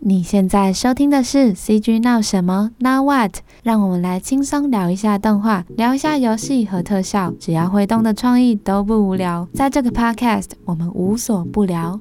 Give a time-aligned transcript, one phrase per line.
[0.00, 3.36] 你现在收听的是 CG 闹什么？Now what？
[3.62, 9.48] 让我们来轻松聊一下动画，聊一下游戏和特效，只要会动的创意都不无聊。
[9.52, 12.00] 在这个 Podcast，我们无所不聊。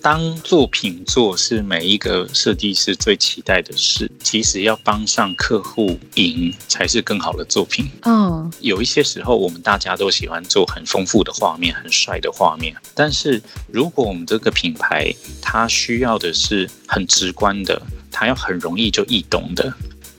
[0.00, 7.88] 当作品做是每一个设计师最期待的事，其实要帮上客户赢才是更好的作品。
[8.02, 8.54] 嗯，oh.
[8.60, 15.12] 有一些时候我们大家都喜欢做很丰富的画面、很帅的画面，但是如果我们这个品牌
[15.42, 17.80] 它需要的是很直观的，
[18.10, 19.72] 它要很容易就易懂的，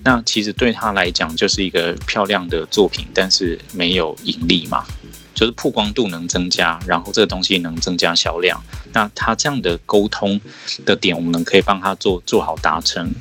[0.03, 4.85] 那其实对他来讲就是一个漂亮的作品，但是没有盈利嘛。
[5.33, 8.61] 就是曝光度能增加，然后这个东西能增加销量，
[8.93, 10.39] 那他这样的沟通
[10.85, 13.11] 的点，我们可以帮他做做好达成。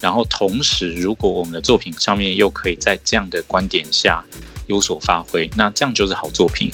[0.00, 4.22] 然后同时，如果我们的作品上面又可以在这样的观点下
[4.66, 6.70] 有所发挥，那这样就是好作品。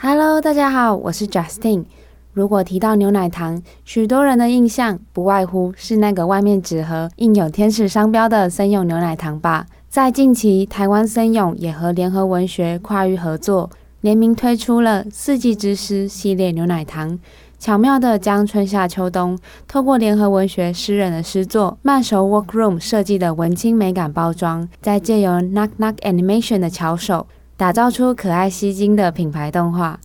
[0.00, 1.86] Hello，大家好，我是 Justin。
[2.32, 9.66] 如果提到牛奶糖，许多人的印象不外乎是那个外面纸盒印有天使商标的森永牛奶糖吧。
[9.94, 13.70] 在近期，台湾森永也和联合文学跨域合作，
[14.00, 17.16] 联名推出了四季之诗系列牛奶糖，
[17.60, 30.00] 巧妙地将春夏秋冬透过联合文学诗人的诗作慢熟 Workroom 设计的文青美感包装，再借由 Knock Knock Animation 的巧手，打造出可爱吸睛的品牌动画。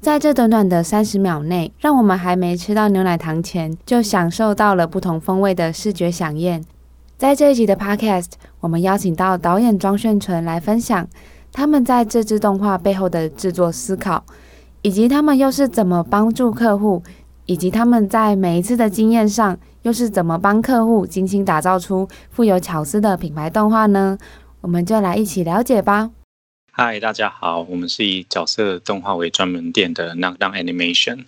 [0.00, 6.64] 在这短短的三十秒内，让我们还没吃到牛奶糖前，就享受到了不同风味的视觉饗宴。
[7.18, 8.28] 在这一集的 Podcast，
[8.60, 11.08] 我们邀请到导演庄炫纯来分享
[11.52, 14.24] 他们在这支动画背后的制作思考，
[14.82, 17.02] 以及他们又是怎么帮助客户，
[17.46, 24.18] 以及他们在每一次的经验上又是怎么帮客户精心打造出富有巧思的品牌动画呢？
[24.60, 26.10] 我们就来一起了解吧。
[26.72, 31.24] 嗨，大家好，我们是以角色动画为专门店的 Knockdown Animation，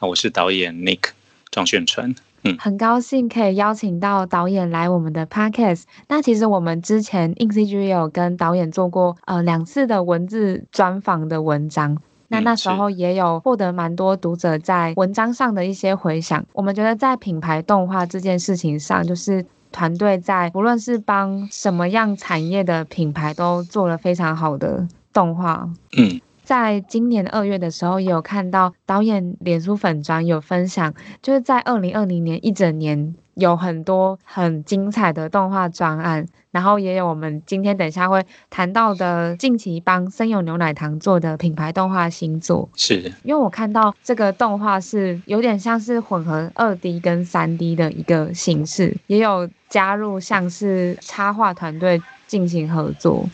[0.00, 1.10] 我是导演 Nick
[1.50, 2.14] 庄炫纯。
[2.44, 5.84] 嗯，很高兴可以邀请到导演来我们的 podcast。
[6.08, 11.98] 那其实我们之前 INCG 也有跟导演做过呃两次的文字专访的文章。
[12.28, 16.44] 那那时候也有获得蛮多读者在文章上的一些回响。
[16.52, 25.68] 我们觉得在品牌动画这件事情上，就是团队在不论是帮什么样产业的品牌都做了非常好的动画。
[25.96, 26.20] 嗯。
[26.44, 42.68] 在今年二月的时候，也有看到导演脸书粉专有分享，就是在二零二零年一整年有很多很精彩的动画专案，然后也有我们今天等一下会谈到的近期帮森永牛奶糖做的品牌动画新作。
[42.76, 53.26] 是，因为我看到这个动画是有点像是混合二 D 跟三 D 的一个形式，也有加入像是插画团队进行合作。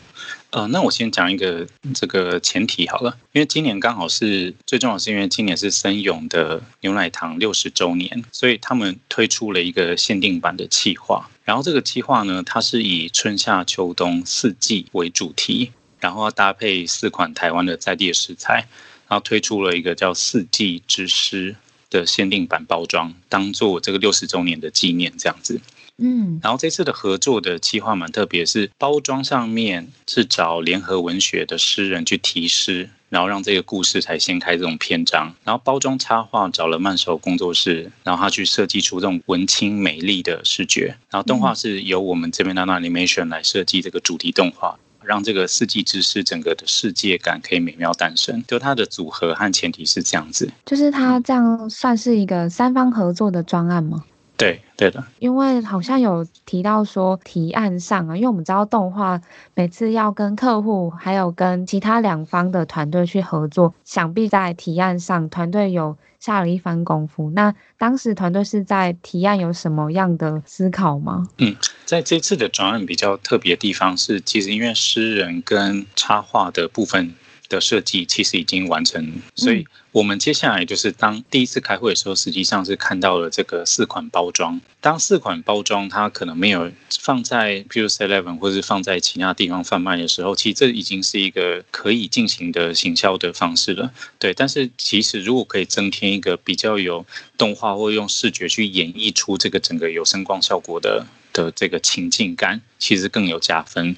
[0.51, 11.29] 呃，那我先讲一个这个前提好了，因为今年刚好是最重要是，因为今年是森永的牛奶糖六十周年，所以他们推出了一个限定版的企划。
[11.45, 18.67] 然后这个企划呢，它是以春夏秋冬四季为主题，然后搭配四款台湾的在地的食材，
[19.07, 21.53] 然后推出了一个叫《四季之诗》
[21.89, 25.61] 的限定版包装，当做这个六十周年的纪念这样子。
[26.01, 35.33] 嗯，然后这次的合作的计划蛮特别，是包装上面是找联合文学的诗人去题诗，然后让这个故事才掀开这种篇章。
[35.43, 40.95] 然后包装插画找了慢手工作室，然后他去设计出这种文青美丽的视觉。
[41.09, 48.43] 然后动画是由我们这边的 Animation 来设计这个主题动画，让这个四季之诗整个的世界感可以美妙诞生。
[48.47, 54.03] 就它的组合和前提是这样子，就是它这样算是一个三方合作的专案吗？
[54.41, 59.21] 对对的，因为好像有提到说提案上啊，因为我们知道动画
[59.53, 67.29] 每次要跟客户还有跟其他两方的团队去合作，想必在提案上团队有下了一番功夫。
[67.31, 71.27] 那当时团队是在提案有什么样的思考吗？
[71.37, 77.13] 嗯，在这次的转案比较特别的地方是，其实因为诗人跟插画的部分。
[77.51, 84.59] 的设计其实已经完成，所以我们接下来就是当第一次开会的时候，实际上是看到了这个四款包装。
[84.79, 86.71] 当四款包装它可能没有
[87.01, 93.91] 放在，譬如 Seven 或者是放在其他地方贩卖的时候，其实这已经是一个可以进行的行销的方式了。
[94.17, 97.05] 对，但是其实如果可以增添一个比较有
[97.37, 103.95] 动画或用视觉去演绎出这个整个有声光效果的的这个情境感，其实更有加分。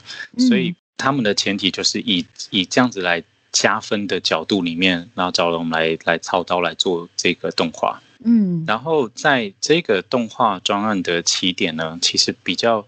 [0.50, 3.23] 所以他们的前提就是以以这样子来。
[3.53, 12.85] 加分的角度里面，然后找了我们来来操刀来做这个动画，嗯，然后在这个动画专案的起点呢，其实比较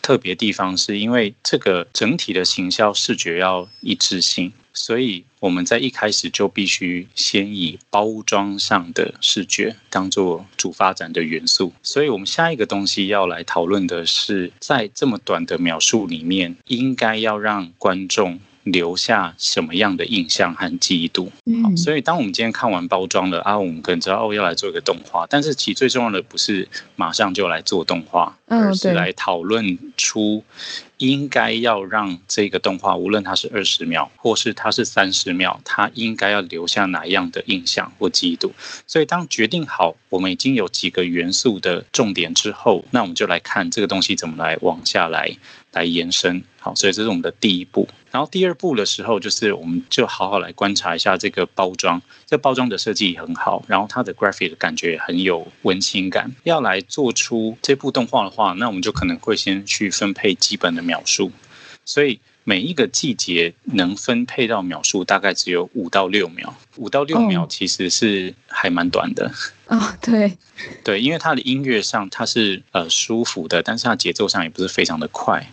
[0.00, 11.72] 特别的地方是因为这个整体的行销视觉要一致性，所以我们在一开始就必须先以包装上的视觉当做主发展的元素。
[11.82, 18.38] 所以，我们下一个东西要来讨论的是，在这么短的描述里面，应该要让观众。
[18.64, 21.30] 留下什么样的印象和记忆度？
[21.44, 30.42] 嗯，所以当我们今天看完包装了啊，我们可能知道哦，要来做一个动画，但是其实最重要的不是马上就来做动画，而是来讨论出
[30.98, 38.52] 应该要让这个动画，无论它是二十秒或是它是三十秒，它应该要留下哪样的印象或记忆度。
[38.86, 45.36] 所以当决定好我们已经有几个元素的重点之后，那我们就来看这个东西怎么来往下来
[45.72, 46.42] 来延伸。
[46.60, 47.86] 好，所以这是我们的第一步。
[48.14, 52.00] 然后第二步的时候，就是我们就好好来观察一下这个包装。
[52.24, 56.30] 这包装的设计很好，然后它的 graphic 的感觉很有温馨感。
[56.44, 61.32] 要来做出这部动画的话，那我们就可能会先去分配基本的秒数。
[61.84, 66.54] 所以每一个季节能分配到秒数大概只有五到六秒。
[66.76, 69.26] 五到六秒其实是还蛮短的。
[69.66, 70.38] 啊、哦，对，
[70.84, 75.44] 对，因为它的音乐上它是呃舒服的，但是它节奏上也不是非常的快。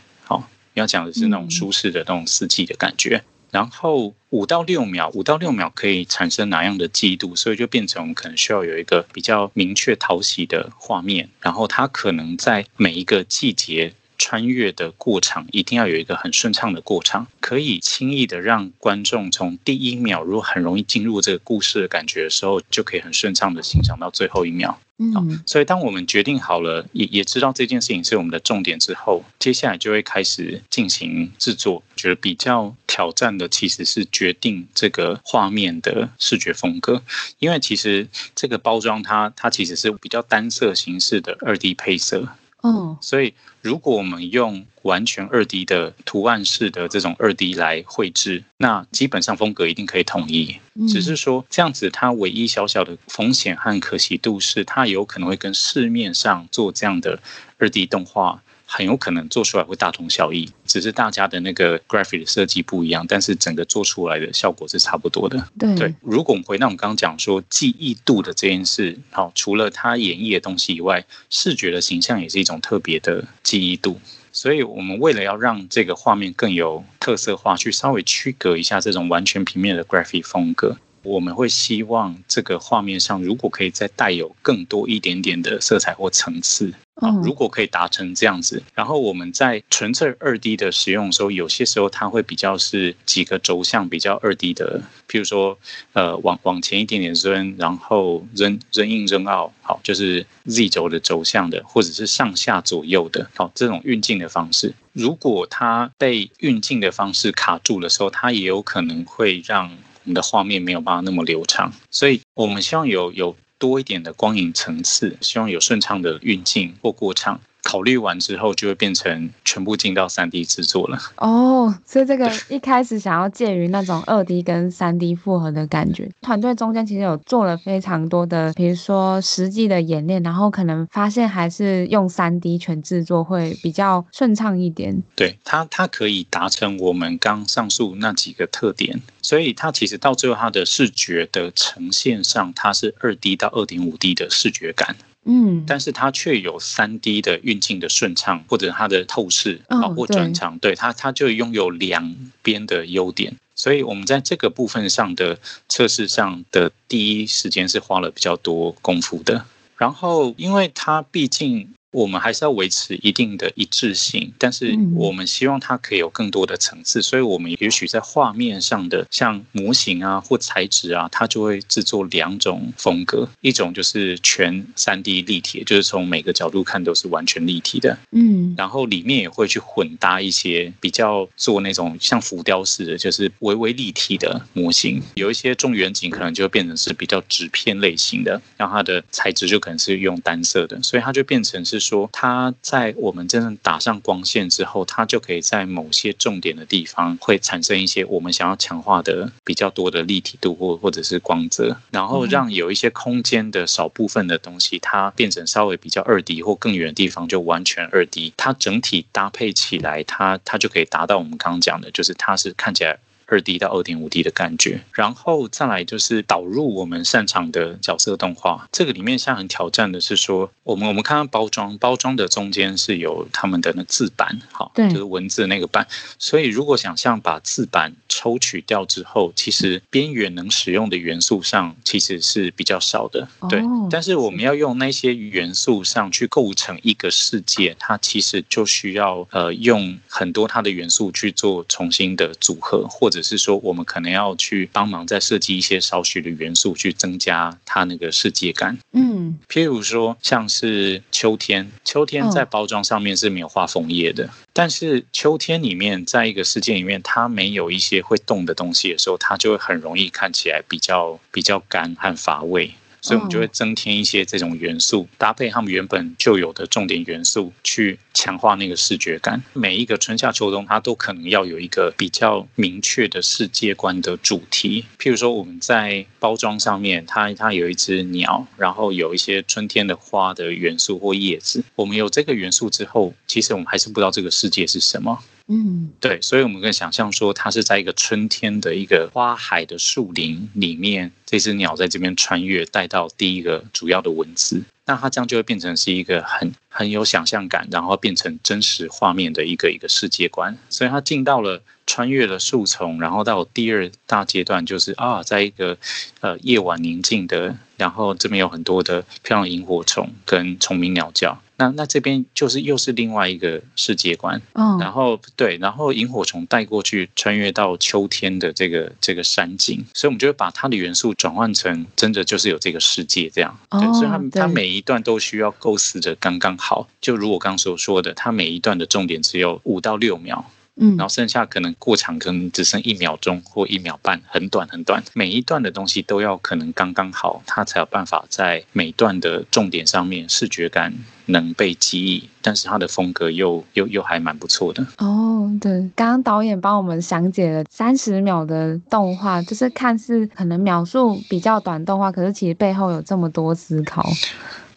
[0.75, 0.81] 好。
[0.81, 7.35] 要讲的是那种舒适的那种四季的感觉，嗯、然后五到六秒，五到六秒可以产生哪样的记忆度？
[7.35, 24.79] 所以就变成我们可能需要有一个比较明确讨喜的画面，然后它可能在每一个季节穿越的过场，一定要有一个很顺畅的过场，可以轻易的让观众从第一秒如果很容易进入这个故事的感觉的时候，就可以很顺畅的欣赏到最后一秒。
[25.01, 31.81] 嗯，所以当我们决定好了，也也知道这件事情是我们的重点之后，接下来就会开始进行制作。
[31.95, 37.01] 觉得比较挑战的其实是决定这个画面的视觉风格，
[37.39, 42.27] 因为其实这个包装它它其实是比较单色形式的二 D 配色。
[42.63, 50.57] 嗯，所以如果我们用完全二 D 的图案式的这种二 D 来绘制，那基本上风格一定可以统一。
[50.87, 57.19] 只是说这样子，它唯一小小的风险和可惜度是，它有可能会跟市面上做这样的
[57.59, 58.41] 二 D 动画。
[58.73, 65.45] 很有可能做出来会大同小异，只是大家的那个 graphic 的设计不一样，但是整个做出来的效果是差不多的。
[65.59, 73.99] 对，对，如果我们回到我们刚刚讲说记忆度的这件事，好，除了它演绎的东西以外，视觉的形象也是一种特别的记忆度。
[74.31, 80.77] 所以，我们为了要让这个画面更有特色化，去稍微区隔一下这种完全平面的 graphic 风格。
[81.03, 95.57] 我们会希望这个画面上，如果可以再带有更多一点点的色彩或层次，啊，如果可以达成这样子，然后我们在纯粹二 D 的使用的时候，有些时候它会比较是几个轴向比较二 D 的，譬如说，
[95.93, 109.75] 呃，往往前一点点 zoom，然后 zoom zoom in zoom out，好，就是 Z 轴的轴向的，或者是上下左右的，好，这种运镜的方式，如果它被运镜的方式卡住的时候，它也有可能会让。
[110.03, 117.39] 你的画面没有办法那么流畅，所以我们希望有有多一点的光影层次，希望有顺畅的运镜或过场。
[117.63, 120.97] 考虑完之后，就会变成全部进到三 D 制作了。
[121.17, 135.01] 哦，所以这个一开始想要介于那种二 D 跟三 D 复合的感觉，团队中间其实有做了非常多的，比如说实际的演练，然后可能发现还是用三 D 全制作会比较顺畅一点。
[135.15, 144.95] 对，它它可以达成我们刚上述那几个特点，所以它其实到最后它的视觉的呈现上，它是二 D 到二点五 D 的视觉感。
[145.25, 153.35] 嗯，但是它却有三 D 的运镜的顺畅，或者它的透视啊，或转场，对它，它就拥有两边的优点。
[153.55, 155.37] 所以我们在这个部分上的
[155.69, 159.45] 测试上的第一时间是花了比较多功夫的。
[159.77, 161.73] 然后，因为它毕竟。
[161.91, 191.80] 我们还是要维持一定的一致性，但是我们希望它可以有更多的层次，所以我们也许在画面上的像模型啊或材质啊，它就会制作两种风格，一种就是全 3D 立体，就是从每个角度看都是完全立体的，嗯，然后里面也会去混搭一些比较做那种像浮雕式的，就是微微立体的模型，有一些重远景可能就会变成是比较纸片类型的，然后它的材质就可能是用单色的，所以它就变成是。
[191.81, 212.99] 说它在我们真正打上光线之后，它就可以在某些重点的地方会产生一些我们想要强化的比较多的立体度或或者是光泽，然后让有一些空间的少部分的东西，它变成稍微比较二 D 或更远的地方就完全二 D，它整体搭配起来，它它就可以达到我们刚刚讲的，就是它是看起来。
[213.31, 214.81] 二 D 到二点五 D 的感觉。
[214.91, 218.67] 然后再来就是导入我们擅长的角色动画。
[218.73, 225.87] 这个里面像很挑战的是说，我们我们看到包装，包装的中间是有他们的那字板，好，对，就是文字那个板。
[226.19, 233.61] 所以如果想象把字板抽取掉之后，其实边缘能使用的元素上其实是比较少的，对。
[233.89, 248.77] 但是我们要用那些元素上去构成一个世界，它其实就需要呃用很多它的元素去做重新的组合，或者是说我们可能要去帮忙再设计一些少许的元素去增加它那个世界感。
[248.91, 262.73] 嗯，譬如说像是秋天，秋天在包装上面是没有画枫叶的，但是秋天里面在一个世界里面，它没有一些会动的东西的时候，它就会很容易看起来比较比较干和乏味。
[263.01, 269.41] 所以，我们就会增添一些这种元素，搭配他们原本就有的重点元素，去强化那个视觉感。
[269.53, 274.85] 每一个春夏秋冬，它都可能要有一个比较明确的世界观的主题。
[274.99, 281.63] 譬如说，我们在包装上面，它它有一只鸟，然后有一些春天的花的元素或叶子。
[281.75, 285.17] 我们有这个元素之后，其实我们还是不知道这个世界是什么。
[285.53, 300.57] 嗯，对，所以我们可以想象说，它是在一个春天的一个花海的树林里面，这只鸟在这边穿越，带到第一个主要的文字，那它这样就会变成是一个很很有想象感，然后变成真实画面的一个一个世界观。
[300.69, 305.77] 所以他进到了穿越了树丛，然后到第二大阶段，就是啊，在一个
[306.21, 311.37] 呃夜晚宁静的，然后这边有很多的漂亮萤火虫跟虫鸣鸟叫。
[311.57, 330.45] 那那这边就是又是另外一个世界观，嗯，然后对，然后萤火虫带过去，穿越到秋天的这个这个山景，所以我们就会把它的元素转换成真的就是有这个世界这样，对，所以它它每一段都需要构思着刚刚好，就如我刚所说的，它每一段的重点只有五到六秒。
[330.77, 335.03] 嗯，然后剩下可能过场，可能只剩一秒钟或一秒半，很短很短。
[335.13, 340.93] 每一段的东西都要可能刚刚好，它才有办法在每段的重点上面视觉感
[341.25, 344.81] 能被记忆，但是它的风格又又又还蛮不错的。
[344.99, 354.09] 哦，对，刚刚导演帮我们详解了三十秒的动画，就是看似可能秒数比较短动画，可是其实背后有这么多思考。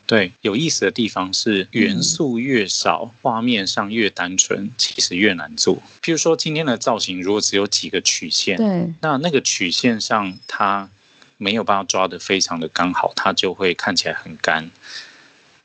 [0.06, 5.82] 对，有意思的地方是元素越少，画面上越单纯，其实越难做。
[6.02, 10.90] 譬如说今天的造型，如果只有几个曲线，对，那那个曲线上它
[11.38, 14.70] 没有办法抓得非常的刚好，它就会看起来很干。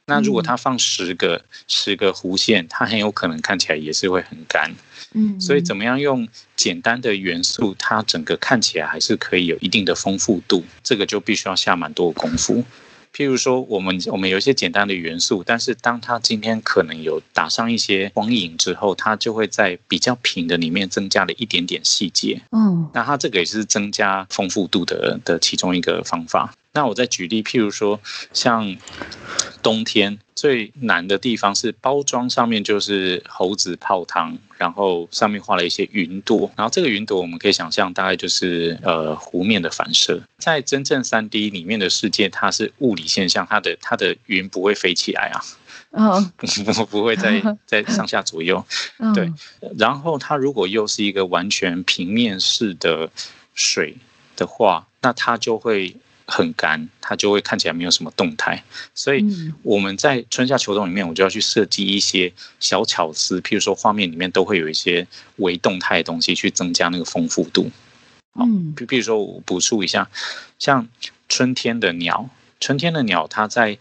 [0.05, 4.74] 那如果它放十个、嗯、十个弧线，它很有可能看起来也是会很干。
[5.13, 12.63] 嗯，所以怎么样用简单的元素，它整个看起来还是可以有一定的丰富度，这个就必须要下蛮多的功夫。
[13.13, 22.41] 譬如说，我们我们有一些简单的元素，但是当它今天可能有打上一些光影之后，它就会在比较平的里面增加了一点点细节。
[22.51, 26.53] 嗯，那它这个也是增加丰富度的的其中一个方法。
[26.71, 27.99] 那我再举例，譬如说，
[28.31, 28.77] 像
[29.63, 40.21] 冬天最难的地方是包装上面就是猴子泡汤，然后上面画了一些云朵，然后这个云朵我们可以想象大概就是呃湖面的反射。
[40.38, 45.41] 在真正三 D 里面的世界，它是物理现象，它的它的云不会飞起来啊，
[45.91, 48.63] 嗯， 不 不会在在 上下左右，
[49.15, 49.33] 对。
[49.77, 53.09] 然后它如果又是一个完全平面式的
[53.55, 53.97] 水
[54.35, 55.95] 的话，那它就会。
[56.29, 59.25] 很干，它就会看起来没有什么动态，所以
[59.63, 65.07] 我们在春夏秋冬里面，我就要去设计一些小巧思，譬如说画面里面都会有一些
[65.38, 67.71] 微动态的东西，去增加那个丰富度。
[68.39, 70.07] 嗯，比比如说我补述一下，
[70.59, 70.88] 像
[71.27, 73.79] 春天的鸟，春天的鸟，它在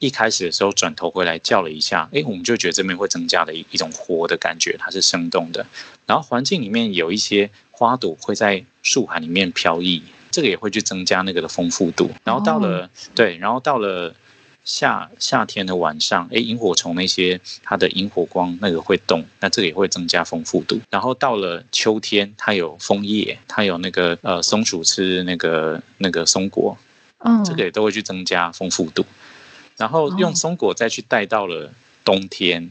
[0.00, 5.64] 一开始的时候转头回来叫了一下，诶，我们就觉得这边会增加了一一种活的感觉，它是生动的。
[6.06, 10.02] 然后环境里面有一些花朵会在树海里面飘逸。
[10.34, 12.88] 这个也会去增加那个的丰富度，然后到了、oh.
[13.14, 14.12] 对，然后到了
[14.64, 20.80] 夏夏天的晚上，哎，萤火虫那些它的萤火光那个会动，那这个也会增加丰富度。
[20.90, 26.76] 然后到了秋天，它有枫叶，它有那个呃松鼠吃那个那个松果，
[27.18, 27.46] 嗯，oh.
[27.46, 29.06] 这个也都会去增加丰富度。
[29.76, 31.72] 然后用松果再去带到了
[32.04, 32.70] 冬天，oh.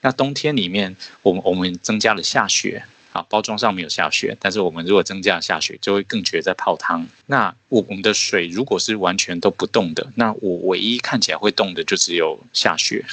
[0.00, 2.84] 那冬天里面我们我们增加了下雪。
[3.14, 7.06] 啊，包装上没有下雪，但是我们如果增加下雪，就会更觉得在泡汤。
[7.26, 13.04] 那我我们的水如果是完全都不动的，那我唯一看起来会动的就只有下雪。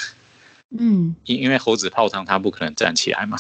[0.76, 3.38] 嗯， 因因为猴子泡汤，它不可能站起来嘛。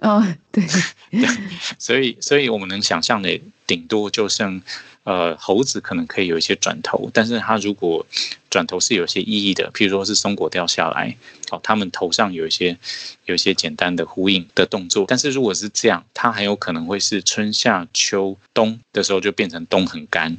[0.00, 0.64] 哦，对，
[1.10, 1.28] 对，
[1.76, 4.62] 所以所以我们能想象的顶多就剩，
[5.02, 8.06] 呃，猴子可能可以有一些转头，但是它如果
[8.56, 11.14] 转头是有些意义的，譬如说是松果掉下来，
[11.50, 12.74] 好，他们头上有一些
[13.26, 15.04] 有一些简单的呼应的动作。
[15.06, 20.38] 但是如果是这样，它很有可能会是春夏秋冬的时候就变成冬很干，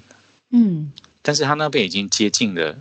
[0.49, 2.75] 嗯，但是它那边已经接近了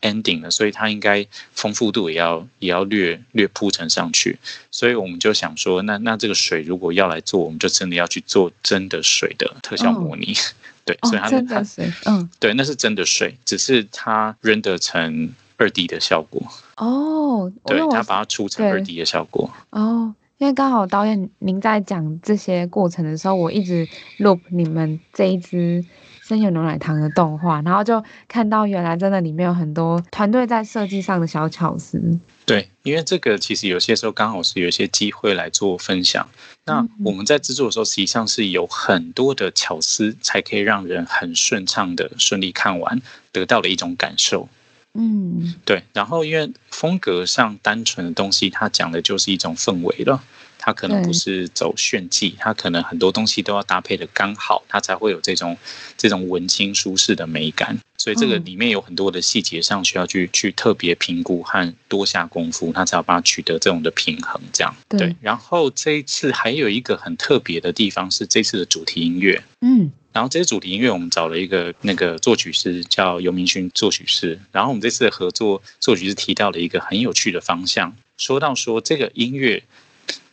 [0.00, 4.38] ending 了，所以它应该丰富度也要也要略略铺陈上去。
[4.70, 10.32] 所以我们就想说，那那这个水如果要来做，我们就真的要去做真的水的特效模拟。
[10.32, 10.40] 哦
[10.88, 15.28] 对，所以它、哦、真的水，嗯，对，那是真的水，只是它 render 成
[15.58, 16.42] 二 D 的效果。
[16.78, 19.50] 哦，对，它把它出成二 D 的效果。
[19.68, 23.86] 哦，因为刚好导演您在讲这些过程的时候，我一直
[24.18, 25.84] loop 你们这一支
[26.28, 31.98] 森有牛奶糖的动画，然后就看到原来真的里面有很多团队在设计上的小巧思。
[32.44, 36.28] 对，因为这个其实有些时候刚好是有一些机会来做分享。
[36.66, 43.00] 那我们在制作的时候，实际上是有很多的巧思，才可以让人很顺畅的顺利看完，
[43.32, 44.50] 得到的一种感受。
[44.92, 45.82] 嗯，对。
[45.94, 50.22] 然后因为风格上单纯的东西，它讲的就是一种氛围了。
[50.68, 55.56] 它可能不是走炫技，它可能很多东西都要搭配的刚好，它才会有这种
[55.96, 57.78] 这种文青舒适的美感。
[57.96, 64.38] 所以这个里面有很多的细节上需要去去特别评估和多下功夫，它才要把它取得这种的平衡。
[64.52, 65.16] 这样对。
[65.22, 79.64] 然后这一次还有一个很特别的地方是这次的主题音乐，嗯，然后这些主题音乐我们找了一个那个作曲师叫游明勋作曲师，然后我们这次的合作作曲师提到了一个很有趣的方向，说到说这个音乐。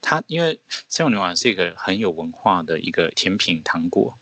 [0.01, 4.17] 它因为森永牛丸是一个很有文化的一个甜品糖果，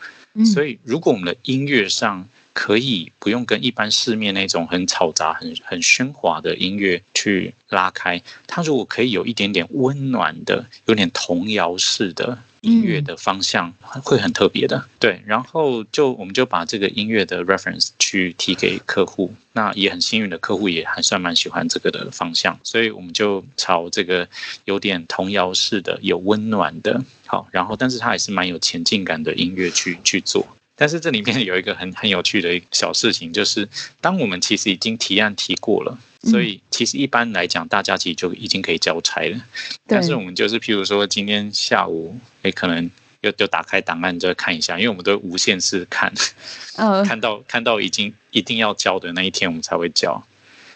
[0.53, 12.37] 所以如果我们的音乐上可以不用跟一般市面那种很嘈杂、很很喧哗的音乐去拉开，它如果可以有一点点温暖的、有点童谣式的。
[12.63, 24.27] 音乐的方向会很特别的，对，然后就我们就把这个音乐的 reference 去提给客户，那也很幸运的客户也还算蛮喜欢这个的方向，所以我们就朝这个
[24.63, 30.47] 有点童谣式的、有温暖的，好，然后但是它还是蛮有前进感的音乐去去做。
[30.83, 33.69] 但是这里面有一个很很有趣的一个小事情，就是
[34.01, 39.41] 当我们其实已经提案提过了，所以其实一般来讲，大家其实就已经可以交差了。
[39.87, 46.13] 但是我们就是，譬如说今天下午，哎，可能又就打开档案再看一下，因为我们都无限次看，
[47.07, 50.21] 看到看到已经一定要交的那一天，我们才会交。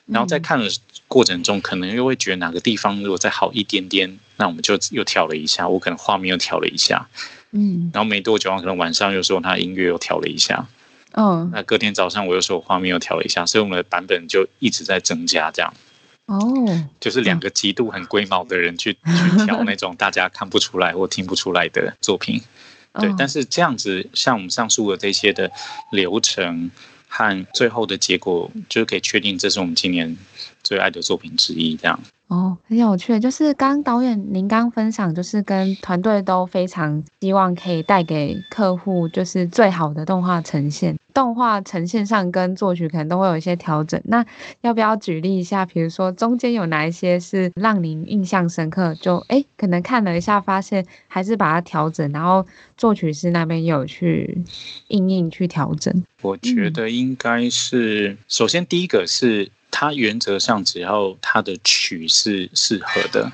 [0.05, 0.69] 然后在看的
[1.09, 7.09] 过程中，可能又会觉得哪个地方如果再好一点点，那我们就又调了一下，我可能画面又调了一下。
[7.51, 10.67] 嗯，然后没多久，可能晚上又说他音乐又调了一下，
[11.13, 15.73] 嗯，那隔天早上我又说我画面又调了一下，所以我们的版本就一直在增加，这样。
[16.25, 16.39] 哦，
[16.99, 22.41] 就是两个极度很龟毛的人去 去调那种大家看不出来或听不出来的作品，
[22.95, 23.09] 对。
[23.17, 25.49] 但是这样子，像我们上述的这些的
[25.93, 26.69] 流程
[27.07, 30.17] 和最后的结果，就是可以确定这是我们今年
[30.63, 31.97] 最爱的作品之一，这样。
[32.27, 40.97] 哦，很有趣，就是刚导演您刚分享，就是跟团队都非常希望可以带给客户就是最好的动画呈现。
[41.13, 44.25] 动画呈现上跟作曲可能都会有一些调整，那
[44.59, 45.65] 要不要举例一下？
[45.65, 48.93] 比如说中间有哪一些是让您印象深刻？
[48.95, 54.43] 就哎，可能看了一下，发现还是把它调整，然后作曲师那边有去
[54.89, 56.03] 应应去调整。
[56.21, 59.49] 我觉得应该是，嗯、首先第一个是。
[59.79, 63.31] 它原则上只要它的曲是适合的，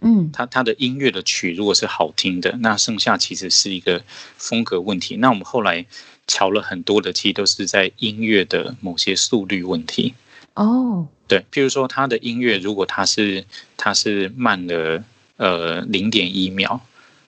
[0.00, 4.02] 嗯，它它的音乐的曲如果是好听的，那剩下其实是一个
[4.36, 5.16] 风格问题。
[5.18, 5.86] 那我们后来
[6.26, 10.14] 调了很多的，其实都是在音乐的某些速率问题。
[10.54, 13.44] 哦，对，譬如说它的音乐如果它是
[13.76, 15.04] 它是慢了
[15.36, 16.80] 呃零点一秒。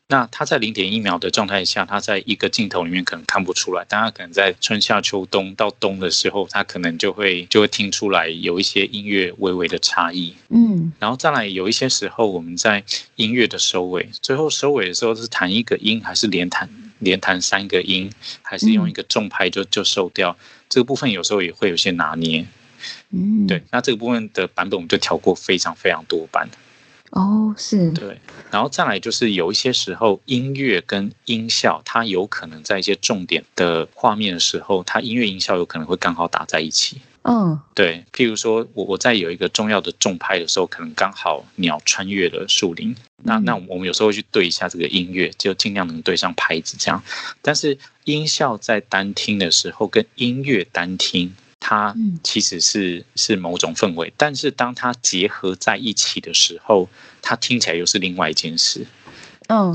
[0.08, 10.32] 那他在零点一秒的状态下，他在一个镜头里面可能看不出来，但他可能在春夏秋冬到冬的时候，他可能就会就会听出来有一些音乐微微的差异。
[10.50, 12.84] 嗯，然后再来有一些时候，我们在
[13.16, 18.08] 音乐的收尾，最后收尾的时候是弹一个音，还是连弹连弹三个音，
[18.42, 20.36] 还是用一个重拍就就收掉，
[20.68, 22.46] 这个部分有时候也会有些拿捏。
[23.10, 26.48] 嗯，对，那这个部分的版本我们就调过非常非常多版。
[27.10, 37.00] 哦，是对，然后再来就是有一些时候音乐跟音效，它有可能在一些重点的画面的时候，它音乐音效有可能会刚好打在一起。
[37.22, 47.02] 嗯，对，譬如说我我在有一个重要的重拍的时候，可能刚好鸟穿越了树林，那那我们有时候会去对一下这个音乐，就尽量能对上拍子这样。
[47.42, 51.34] 但是音效在单听的时候跟音乐单听。
[51.68, 56.88] 它其实是是某种氛围，但是当它结合在一起的时候，
[57.20, 58.86] 它听起来又是另外一件事。
[59.48, 59.74] 嗯，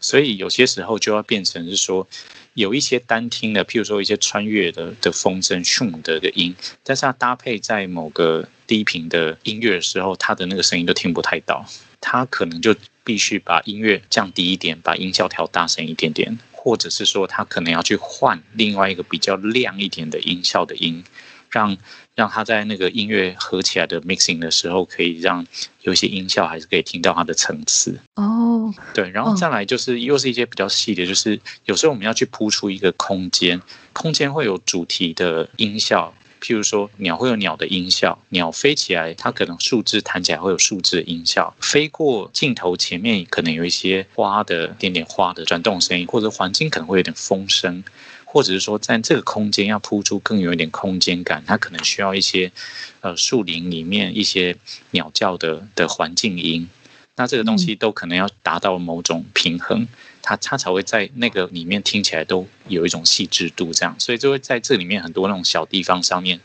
[0.00, 2.06] 所以有些时候就要变成是说，
[2.52, 11.64] 有一些单听的，譬如说一些穿越的的风筝、咻的的音，但是它搭配在某个低频的音乐的时候，它的那个声音都听不太到，
[12.02, 21.02] 它可能就必须把音乐降低一点，把音效调大声一点点，或者是说他可能要去换另外一个比较亮一点的音效的音，
[21.50, 21.76] 让。
[22.16, 25.46] 让他在那个音乐合起来的 mixing 的时候，可以让
[25.82, 28.74] 有些音效还是可以听到它的层次哦。
[28.92, 33.62] 对，然后再来就是又是一些比较细的，就是有时候我们要去铺出一个空间，
[33.94, 47.84] 空间会有主题的音效，譬如说鸟会有鸟的音效，鸟飞起来它可能树枝弹起来会有树枝的音效，飞过镜头前面可能有一些花的点点花的转动声音，或者环境可能会有点风声。
[48.32, 52.52] 或者是说，在这个空间要铺出更有一点空间感，它可能需要一些，
[53.00, 54.56] 呃，树林里面一些
[54.92, 56.68] 鸟叫的的环境音，
[57.16, 59.88] 那这个东西都可能要达到某种平衡，
[60.30, 66.38] 它它才会在那个里面听起来都有一种细致度，这样，所以就会在这里面很多那种小地方上面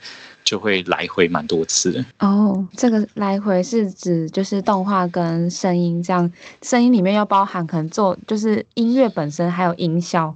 [0.43, 2.05] 就会来回蛮多次的。
[2.19, 6.31] 哦，这个来回是指就是动画跟声音这样，
[6.63, 10.35] 声音里面要包含可能做就是音乐本身还有音效。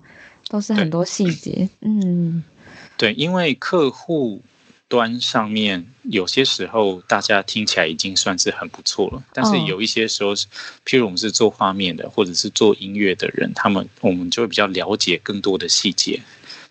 [0.52, 2.44] 都是很多细节，嗯，
[2.98, 4.42] 对，因为客户
[4.90, 10.34] 端上面有些时候大家听起来已经算是很不错了，但是有一些时候，
[10.84, 16.20] 譬如我们是做画面的，或者是做音乐的人，他们我们就会比较了解更多的细节。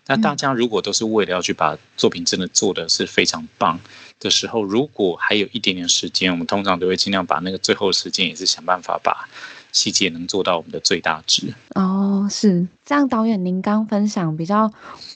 [0.05, 3.79] 那大家如果都是为了要去把作品真的做的是非常棒
[4.19, 9.29] 的时候，如果还有一点点时间，我们通常都会尽量把那个最后时间也是想办法把。
[9.71, 13.07] 细节能做到我们的最大值哦，是这样。
[13.07, 14.71] 导演，您刚分享比较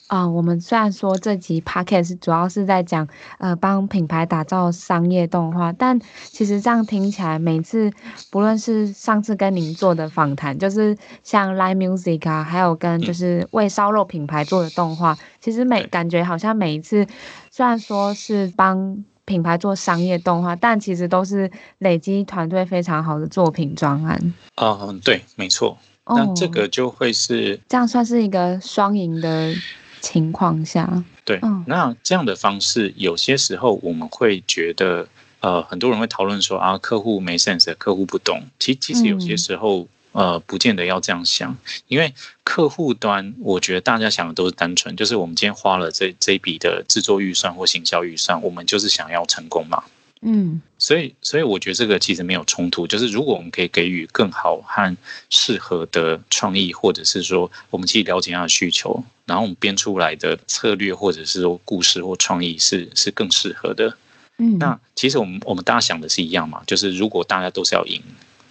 [0.06, 3.06] 啊、呃，我们虽然说这集 podcast 主要是在讲
[3.38, 7.92] 呃帮品牌打造商业动画，但其实这样听起来，每次
[8.30, 17.06] 不论是上次跟您做的访谈，就是像 Live Music 啊，还有跟就是为烧肉品牌做的动画，嗯、其实每感觉好像每一次
[17.50, 19.04] 虽然说是帮。
[19.24, 24.34] 品牌做商业动画，但其实都是累积团队非常好的作品专案。
[24.56, 25.78] 嗯，对，没错。
[26.06, 29.54] 那这个就会是、哦、这样，算是一个双赢的
[30.00, 31.02] 情况下。
[31.24, 35.08] 对，嗯、那这样的方式，有些时候我们会觉得，
[35.40, 38.42] 呃，很多人会讨论说啊，客户没 sense，客户不懂。
[38.58, 39.88] 其其实有些时候。
[40.14, 41.56] 嗯呃，不见得要这样想，
[41.88, 49.82] 因为客户端，我觉得大家想的都是单纯，就是我们今天花了这这一笔的制作预算或行销预算，我们就是想要成功嘛。
[50.22, 54.96] 嗯，所以所以我觉得这个其实没有冲突，就是如果我们可以给予更好和
[55.30, 63.98] 适合的创意，或者是说我们去了解他的需求，然后我们编出来的策略或者是说故事或创意是是更适合的。
[64.38, 68.00] 嗯，那其实我们我们大家想的是一样嘛，就是如果大家都是要赢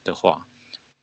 [0.03, 0.45] 的话。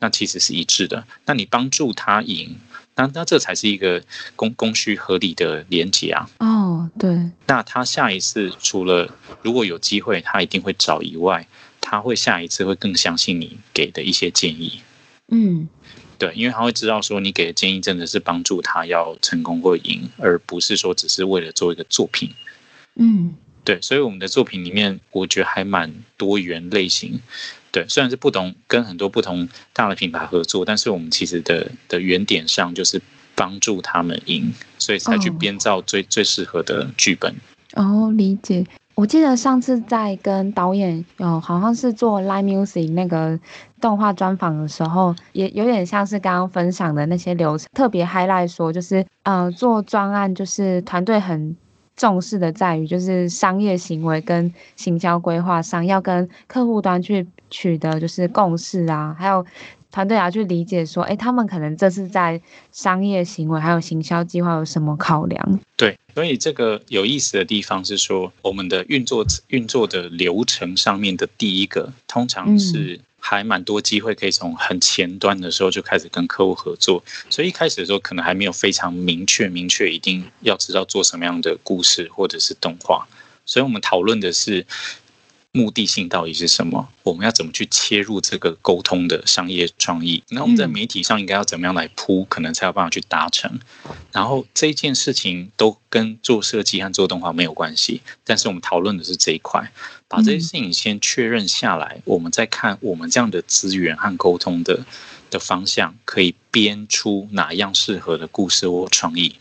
[0.00, 1.06] 那其实是一致的。
[1.26, 2.58] 那你帮助他赢，
[2.96, 4.02] 那那这才是一个
[4.34, 6.28] 供供需合理的连接啊。
[6.38, 7.30] 哦，对。
[7.46, 9.08] 那他下一次除了
[9.42, 11.46] 如果有机会，他一定会找以外，
[11.80, 14.80] 他会下一次会更相信你给的一些建议。
[15.28, 15.68] 嗯，
[16.18, 22.30] 对，因为他会知道说你给的建议真的是帮助他要成功或赢，而不是说只是为了做一个作品。
[22.96, 23.34] 嗯，
[23.64, 23.80] 对。
[23.80, 27.20] 所以我们的作品里面，我觉得还蛮多元类型。
[27.72, 33.00] 对，虽然是不同，跟很多不同大的品牌合作，但是我们其实的的原点上就是
[33.35, 37.35] 帮助他们赢，所以才去编造最、哦、最适合的剧本。
[37.74, 38.66] 哦，理解。
[38.96, 43.38] 我记得上次在跟导演有好像是做 Live Music 那个
[43.80, 51.56] 动画专访的时候，也有点像是刚刚分享的那些流程，特别 highlight 说，就是呃做专案就是团队很。
[51.96, 59.44] 重视的在于，就是商业行为跟行销规划上，要跟客户端去取得就是共识啊，还有
[59.90, 62.40] 团队要去理解说，哎，他们可能这次在
[62.72, 65.61] 商业行为还有行销计划有什么考量？
[65.76, 73.00] 对，所以这个有意思的地方是说，我们的运作运作的流程上面的第一个，通常是、嗯。
[73.20, 83.06] 还蛮多机会可以从很前端的时候就开始跟客户合作，所以一开始的时候可能还没有非常明确明确一定要知道做什么样的故事或者是动画，
[83.44, 84.66] 所以我们讨论的是。
[85.52, 86.88] 目的性到底是什么？
[87.02, 90.22] 我们要怎么去切入这个沟通的商业创意？
[90.28, 93.59] 那我们在媒体上应该要怎么样来铺，可能才有办法去达成？
[94.12, 99.72] 然后这一件事情都跟做设计和做动画没有关系，但是我们讨论的是这一块，
[100.11, 104.85] 把这些事情先确认下来，我们再看我们这样的资源和沟通的
[105.31, 109.37] 的方向，可以编出哪样适合的故事或创意，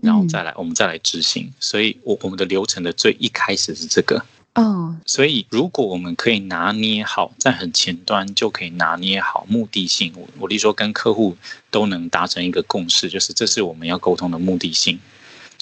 [0.00, 1.52] 然后再来我们再来执行。
[1.58, 4.24] 所以我我们的流程的最一开始是这个。
[4.54, 11.36] 哦，所以如果我们可以拿捏好，在很前端就可以拿捏好目的性，我我例如说跟客户
[11.72, 15.00] 都能达成一个共识，就是这是我们要沟通的目的性。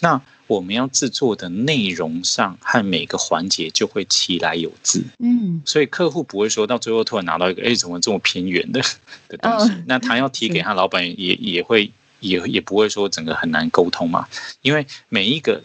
[0.01, 0.21] 那
[0.53, 8.81] 我们要制作的内容上和每个环节就会其来有自，嗯，所以客户不会说到最后突然拿到一个哎怎么这么偏远的
[9.29, 14.29] 的东西，那他要提给他老板也也会也也不会说整个很难沟通嘛，
[14.63, 15.63] 因为每一个。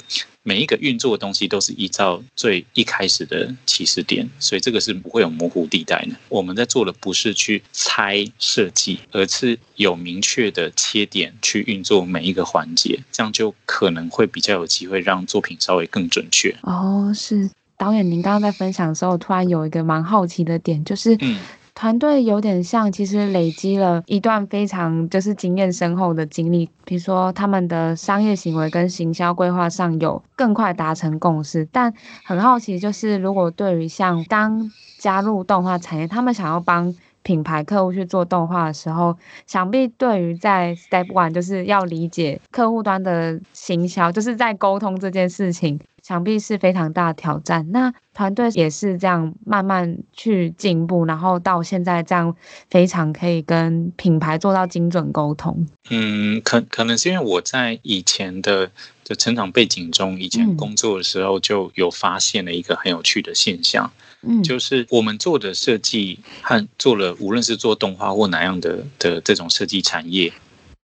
[0.48, 6.16] 每一个运作的东西都是依照最一开始的起始点，所以这个是不会有模糊地带的。
[6.30, 16.56] 我们在做的不是去猜设计，而是有明确的切点去运作每一个环节，这样就可能会比较有机会让作品稍微更准确。
[16.62, 21.38] 哦，是导演，您刚刚在分享的时候，突然有一个蛮好奇的点，就是嗯。
[21.78, 31.68] 团队有点像，其实累积了一段非常就是经验深厚的经历，比如说他们的商业行为跟行销规划上有更快达成共识。
[31.72, 31.94] 但
[32.26, 45.80] 很好奇，就是如果对于像刚加入动画产业，他们想要帮品牌客户去做动画的时候，想必对于在 Step One 就是要理解客户端的行销，就是在沟通这件事情。
[46.08, 47.70] 想必是非常大的挑战。
[47.74, 52.34] 那团队也是这样慢慢去进步，然后到现在这样
[52.70, 55.68] 非常可以跟品牌做到精准沟通。
[55.90, 58.72] 嗯，可可能是因为我在以前的
[59.04, 63.92] 的成长背景中，以前工作的时候就有发现了一个很有趣的现象，
[64.22, 70.32] 嗯，就是我们做的设计和做了无论是做动画或哪样的的这种设计产业。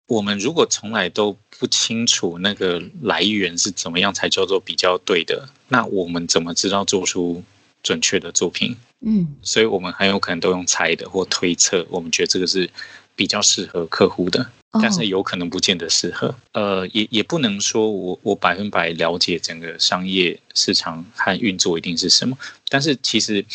[0.10, 7.44] 我们如果从来都不清楚那个来源是怎么样才叫做比较对的，那我们怎么知道做出
[7.84, 8.76] 准确的作品？
[9.02, 12.68] 嗯，所以我们很有可能都用猜的或推测，我们觉得这个是
[13.16, 14.50] 比较适合客户的，
[14.82, 16.34] 但是有可能不见得适合。
[16.54, 22.36] 呃，也也不能说我我百分百了解整个商业市场和运作一定是什么，
[22.68, 23.46] 但是其实，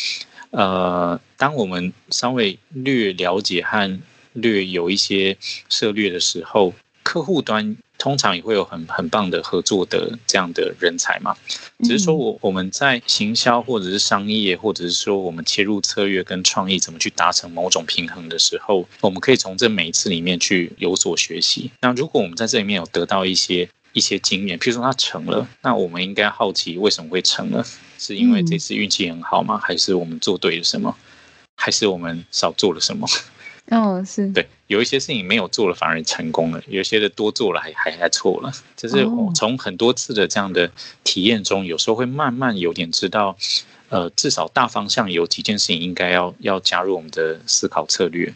[0.51, 3.99] 呃，当我们稍微略了解和
[4.35, 5.35] 略有一些
[5.69, 11.35] 涉略的时候，客户端通常也会有很很棒的合作的这样的人才嘛。
[11.79, 21.71] 只是说我我们在行销或者是商业，或者是说我们切入策略跟创意怎么去达成某种平衡的时候，我们可以从这每一次里面去有所学习。
[21.81, 27.65] 那如果我们在这里面有得到一些一些经验，譬如说它成了，那我们应该好奇为什么会成了？
[27.97, 29.57] 是因为这次运气很好吗？
[29.57, 30.95] 还是我们做对了什么？
[31.55, 33.07] 还是我们少做了什么？
[33.71, 34.27] 哦，是。
[34.31, 40.71] 对，有一些事情没有做了反而成功了，有些的多做了还还还错了，就是我从很多次的这样的
[41.03, 43.35] 体验中，有时候会慢慢有点知道，
[43.89, 48.31] 呃，至少大方向有几件事情应该要要加入我们的思考策略，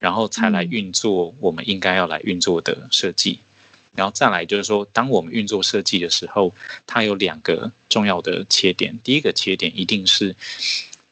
[0.00, 3.38] 然后才来运作我们应该要来运作的设计，
[3.94, 6.52] 然后再来就是说，当我们运作设计的时候，
[6.84, 10.34] 它有两个重要的切点，第一个切点一定是。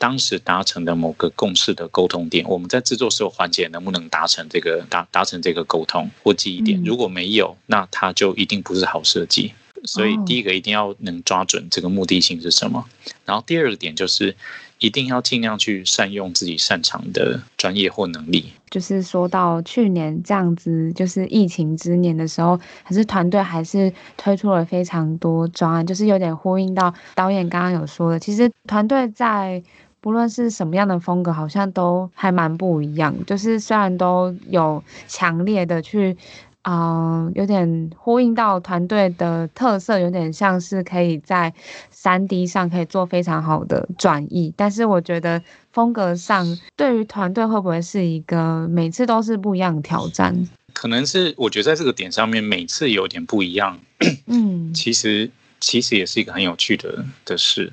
[0.03, 6.83] 当时达成的某个共识的沟通点，我们在制作时候环节能不能达成这个达达成这个沟通或记忆点？
[6.85, 9.55] 如果没有，那它就一定不是好设计。
[9.85, 12.85] 所以第一个一定要能抓准这个目的性是什么。
[13.25, 14.35] 然后第二个点就是
[14.79, 18.53] 一定要尽量去善用自己擅长的专业或能力。
[18.71, 29.63] 就是说到去年这样子，就是疫情之年的时候，还是团队还是推出了非常多专案，就是有点呼应到导演刚刚有说的，其实团队在。
[30.03, 33.15] 不论是什么样的风格，好像都还蛮不一样。
[33.25, 36.17] 就是虽然都有强烈的去，
[36.63, 41.55] 嗯、呃，有点呼应到团队的特色，有点像是可以在
[41.91, 44.53] 三 D 上可以做非常好的转移。
[44.57, 46.45] 但是我觉得风格上，
[46.77, 50.49] 对于团队会不会是一个每次都是不一样的挑战？
[50.73, 53.79] 可能是我觉得在这个点上面，每次有点不一样。
[54.27, 57.73] 嗯，其实其实也是一个很有趣的的事。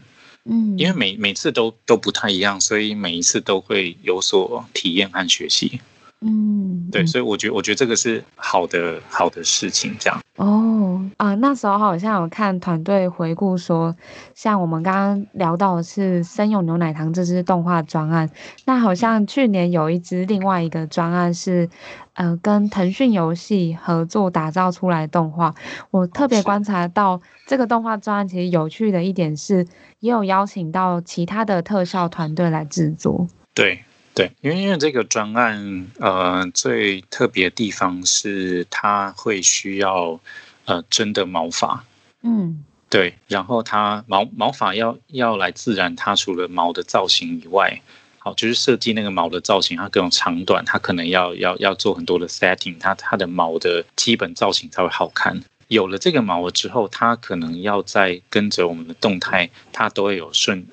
[0.49, 5.79] 嗯，因为每每次都都不太一样，所以每一次都会有所体验和学习。
[6.21, 10.19] 嗯，对，所以我觉得我觉得这个是好的好的事情，这样。
[10.36, 13.95] 哦啊，那时候好像有看团队回顾说，
[14.36, 18.29] 像我们刚刚聊到的是生永牛奶糖这支动画专案，
[18.65, 21.69] 那好像去年有一支另外一个专案是，
[22.15, 25.55] 呃，跟腾讯游戏合作打造出来的动画。
[25.89, 29.65] 我特别观察到这个动画专案其实有趣的一点是，
[30.01, 33.25] 也有邀请到其他的特效团队来制作。
[33.53, 33.86] 对。
[34.19, 40.19] 对，因为因为这个专案，呃，最特别的地方是它会需要，
[40.65, 41.86] 呃，真的毛发，
[42.21, 47.82] 嗯，对，然后它毛毛发要要来自然，它除了毛的造型以外，
[48.17, 55.41] 好，就是设计那个毛的造型，它各种长短，它可能要要要做很多的 setting，它它的毛的基本造型才会好看。
[55.69, 60.67] 有了这个毛了之后，它可能要再跟着我们的动态，它都会有顺。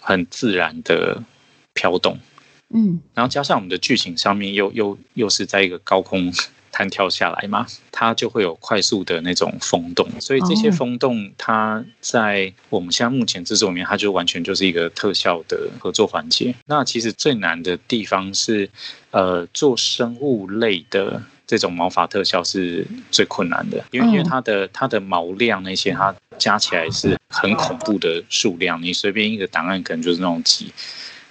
[0.00, 1.22] 很自然的
[1.72, 2.18] 飘动，
[2.72, 6.32] 嗯，然后加上我们的剧情上面又又又是在一个高空
[6.72, 16.54] 弹跳下来嘛， 它就会有快速的那种风洞，所以这些风洞它在我们现在目前制作里面，它就完全就是一个特效的合作环节。
[16.66, 18.68] 那其实最难的地方是，
[19.10, 21.22] 呃，做生物类的。
[21.46, 28.82] 这种毛发特效是最困难的，因为因为它的它的毛量那些，它加起来是很恐怖的数量。
[28.82, 30.72] 你随便一个档案可能就是那种几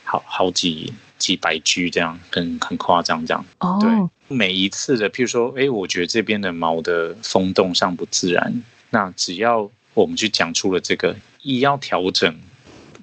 [0.04, 0.94] 好好几
[1.24, 3.46] 几百 G 这样，很很夸张这样。
[3.60, 12.38] 哦，对，每一次的，譬如说，哎，我觉得这边的毛的风动上不自然，那只要我们去讲出了这个，一要调整，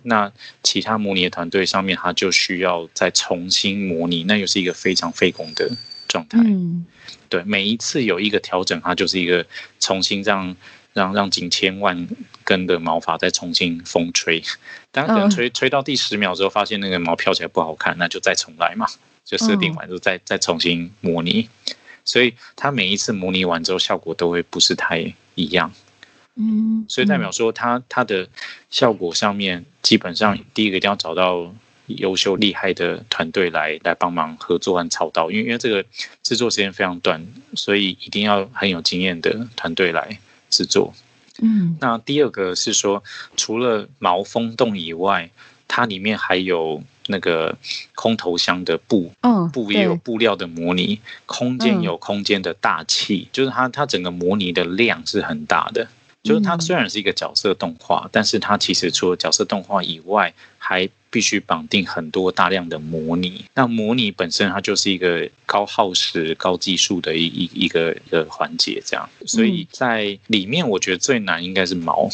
[0.03, 0.31] 那
[0.63, 5.71] 其他模拟的团队上面他就需要再重新模拟，那又是一个非常费工的
[6.07, 6.39] 状态。
[6.45, 6.85] 嗯。
[7.31, 9.47] 对，每一次有一个调整，它就是一个
[9.79, 10.55] 重新让
[10.93, 12.09] 让让几千万
[12.45, 14.43] 根的毛发再重新风吹，
[14.91, 18.87] 当可能吹吹到第十秒之后，发现那个毛飘起来不好看，那就再重来嘛，
[19.25, 21.49] 就设定完之后再再重新模拟，
[22.05, 25.73] 所以它每一次模拟完之后，效果都会不是太一样，
[26.37, 28.29] 嗯，所以代表说它它的
[28.71, 31.55] 效果上面基本上第一个一定要找到。
[31.97, 35.85] 优秀厉害的团队来来帮忙合作和操刀，因为因为这个
[36.23, 37.27] 制作时间非常短，
[37.57, 40.17] 所以一定要很有经验的团队来
[40.51, 40.93] 制作。
[41.41, 43.03] 嗯，那第二个是说，
[43.37, 45.31] 除了毛风洞以外，
[45.67, 47.57] 它里面还有那个
[47.95, 55.89] 空投箱的布，嗯，布也有布料的模拟，空间有空间的大气，就是它它整个模拟的量是很大的。
[56.23, 63.45] 就是它虽然是一个角色动画，但是它其实除了角色动画以外，还必须绑定很多大量的模拟。
[63.55, 69.09] 那模拟本身它就是一个高耗时、高技术的一一一个一个环节，这样。
[69.27, 72.09] 所以在里面，我觉得最难应该是毛，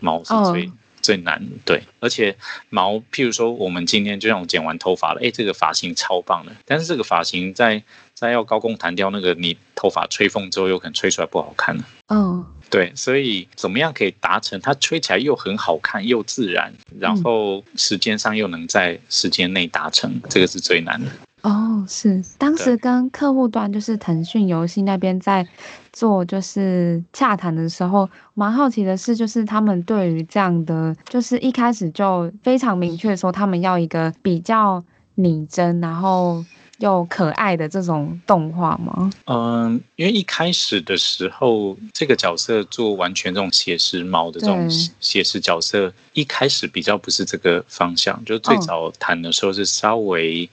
[0.00, 0.70] 毛是最
[1.06, 1.40] 最难。
[1.64, 2.36] 对，而且
[2.68, 7.80] 毛，譬如说我们今天就像我剪完头发了，哎，这个发型超棒的，但是这个发型在
[8.12, 11.84] 在要高空弹掉那个，你头发吹风之后，有可能吹出来不好看了。
[12.08, 12.44] 嗯。
[12.68, 21.08] 对，所以怎么样可以达成它吹起来又很好看又自然，然后时间上又能在时间内达成，这个是最难的。
[21.48, 25.46] 哦，是当时跟客户端就是腾讯游戏那边在
[25.92, 34.82] 做就是洽谈的时候，蛮好奇的是，就是他们对于这样的，就是一开始就非常明确说他们要一个比较
[35.14, 36.44] 拟真，然后。
[36.80, 39.10] 又可爱的这种动画吗？
[39.24, 44.68] 嗯，因为一开始的时候，这个角色做完全这种写实猫的这种
[45.00, 48.22] 写实角色，一开始比较不是这个方向。
[48.26, 50.46] 就最早谈的时候是稍微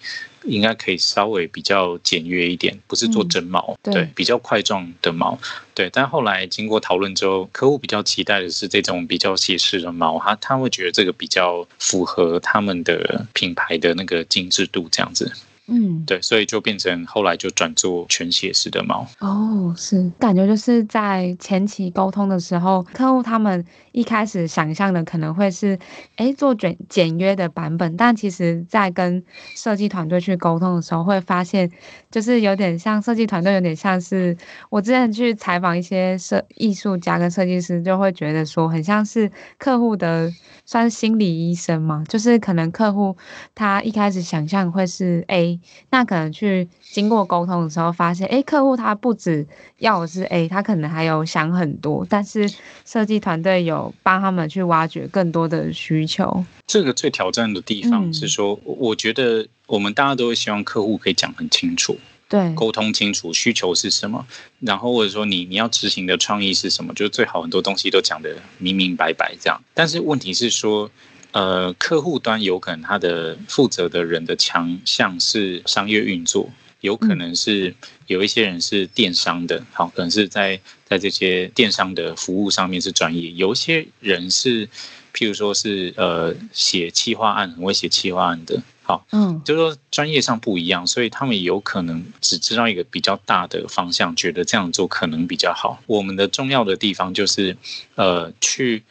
[0.45, 5.37] 应该可以稍微比较简约一点，不是做真毛，嗯，对，比较块状的毛，
[5.73, 5.89] 对。
[5.91, 15.31] 但后来经过讨论之后，客户比较期待的是这种比较写实的毛，他他会觉得这个比较符合他们的品牌的那个精致度，这样子。
[15.67, 19.07] 嗯，对，所以就变成后来就转做全写实的猫。
[19.19, 25.79] 哦，是感觉就是在前期沟通的时候，客户他们一开始想象的可能会是，
[26.17, 29.23] 哎，做简简约的版本，但其实在跟
[29.55, 31.71] 设计团队去沟通的时候，会发现
[32.11, 34.35] 就是有点像设计团队，有点像是
[34.69, 40.29] 我之前去采访一些设艺术家跟设计师，就会觉得说很像是客户的
[40.65, 43.15] 算是心理医生嘛，就是可能客户
[43.53, 45.59] 他一开始想象会是 A。
[45.89, 49.45] 那可能去经过沟通的时候，发现，哎，客户他不止
[49.79, 52.49] 要的是 A，他可能还有想很多，但是
[52.85, 56.43] 设计团队有帮他们去挖掘更多的需求。
[56.65, 61.97] 这个最挑战的地方是说，嗯、我觉得我们大家都会希望客户可以讲很清楚，
[62.33, 64.25] 对，沟通清楚需求是什么，
[64.59, 69.61] 然后或者说你你要执行的创意是什么，就最好很多东西都讲得明明白白这样。
[69.75, 70.89] 但是问题是说。
[71.33, 76.47] 呃，客户端有可能他的负责的人的强项是商业运作，
[76.81, 77.73] 有可能是
[78.05, 84.67] 有一些人是电商的，好，可能是在在这些电商的服务上面是专业，有一些人是，
[85.11, 95.81] 譬如说是呃写企划案，很会写企划案的，好，嗯，就是说专业上不一样，所以他们有可能只知道一个比较大的方向，觉得这样做可能比较好。
[95.87, 97.57] 我们的重要的地方就是
[97.95, 98.83] 呃去。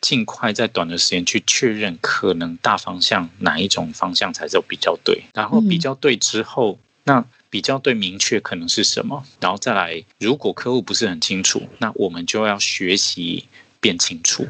[0.00, 13.46] 尽快在短的时间去确认可能大方向哪一种方向才是比较对，然后比较对之后，那比较对明确可能是什么，然后再来，如果客户不是很清楚，那我们就要学习
[13.80, 14.46] 变清楚。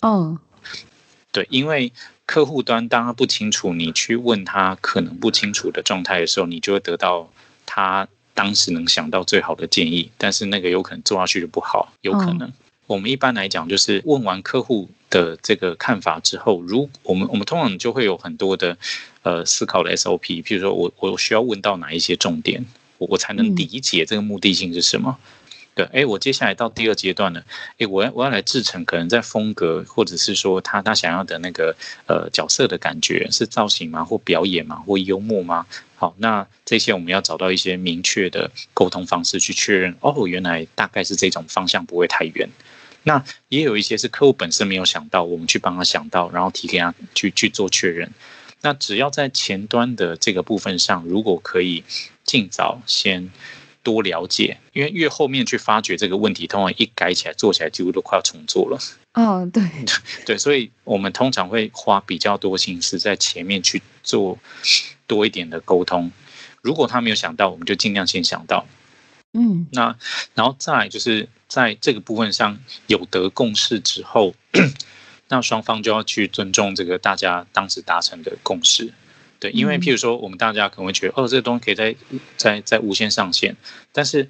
[0.00, 0.38] 哦，
[1.30, 1.92] 对，因为
[2.24, 7.30] 客户端当他不清楚，你去问他可能不清楚的状态的时候，你就会得到
[7.66, 12.52] 他当时能想到最好的建议，但是那个有可能做下去就不好，有可能。
[12.86, 18.78] 我们一般来讲，就是问完客户的这个看法之后，如我们我们通常就会有很多的
[19.22, 22.64] 呃思考的 SOP，譬如说我我需要问到哪一些重点，
[22.96, 25.18] 我我才能理解这个目的性是什么。
[25.20, 25.24] 嗯
[25.78, 27.40] 对，哎，我接下来到第二阶段了，
[27.78, 31.72] 哎，我要我要来制成，可能在风格，或者是说他他想要的那个
[32.08, 35.64] 呃角色的感觉，是造型吗，或表演吗，或幽默吗？
[35.94, 39.94] 好，那这些我们要找到一些明确的沟通方式去确认。
[40.00, 42.48] 哦，原来大概是这种方向，不会太远。
[43.04, 48.10] 那也有一些是客户本身没有想到，我们去帮他想到，然后提给他去去做确认。
[48.62, 51.84] 那只要在前端的这个部分上，如果可以
[52.24, 53.30] 尽早先。
[53.88, 58.78] 多了解，因为越后面去发掘这个问题，通常一改起来做起来几乎都快要重做了。
[59.14, 59.62] 哦，对
[60.26, 64.38] 对，所以我们通常会花比较多心思在前面去做
[65.06, 66.12] 多一点的沟通。
[66.60, 68.66] 如果他没有想到，我们就尽量先想到。
[69.32, 69.96] 嗯，那
[70.34, 72.58] 然后再来就是在这个部分上
[72.88, 74.34] 有得共识之后，
[75.28, 78.92] 那双方就要去尊重这个大家当时达成的共识。
[79.40, 81.94] 对，因为譬如说，我们大家可能会觉得，哦，这个东西可以在
[82.36, 83.56] 在在无限上限，
[83.92, 84.28] 但是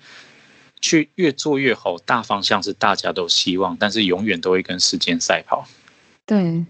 [0.81, 5.67] 去越做越好，大方向是大家都希望，但是永远都会跟时间赛跑。
[6.27, 6.65] 对，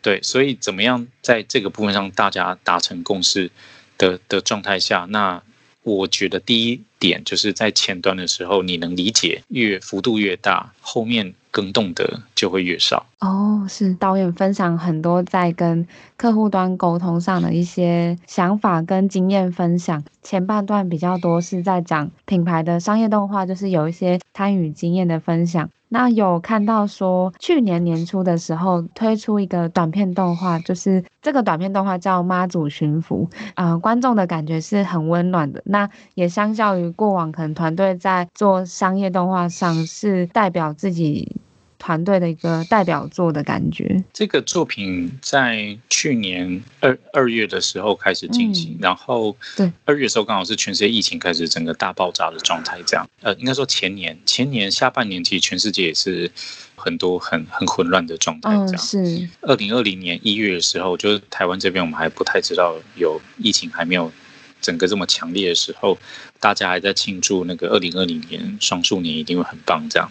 [0.00, 3.50] 对，所以怎么样在这个部分上大家达成共识
[3.98, 5.42] 的的状态下，那
[5.82, 11.34] 我觉得第一点就是在前端的时候，你能理解越幅度越大，后面。
[11.52, 13.64] 更动的就会越少哦。
[13.68, 15.86] 是导演分享很多在跟
[16.16, 20.02] 客户端沟通上的一些想法跟经验分享。
[20.22, 25.70] 前半段比较多是在讲品牌的商业动画，就是有一些参与经验的分享。
[25.94, 35.62] 那有看到说，去年年初的时候推出一个短片动画，就是这个短片动画叫《妈祖巡抚》，啊，观众的感觉是很温暖的。
[35.66, 41.36] 那也相较于过往，可能团队在做商业动画上是代表自己。
[41.82, 44.04] 团队的一个代表作的感觉。
[44.12, 56.30] 这个作品在去年二二月的时候开始进行，嗯、然后对二月的时候刚好是全世界疫情开始整个大爆炸的状态，这样呃，应该说前年前年下半年其实全世界也是
[56.76, 64.12] 很多很很混乱的状态，这样、哦、是二零二零年一月的时候，就是台湾这边我们还不太知道有疫情还没有
[64.60, 65.98] 整个这么强烈的时候，
[66.38, 70.08] 大家还在庆祝那个二零二零年双数年一定会很棒这样。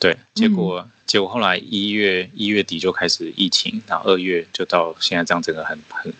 [0.00, 6.12] 对，结果、嗯、结果后来一月一月底就开始疫情，然后二月就到现在这样，整个很很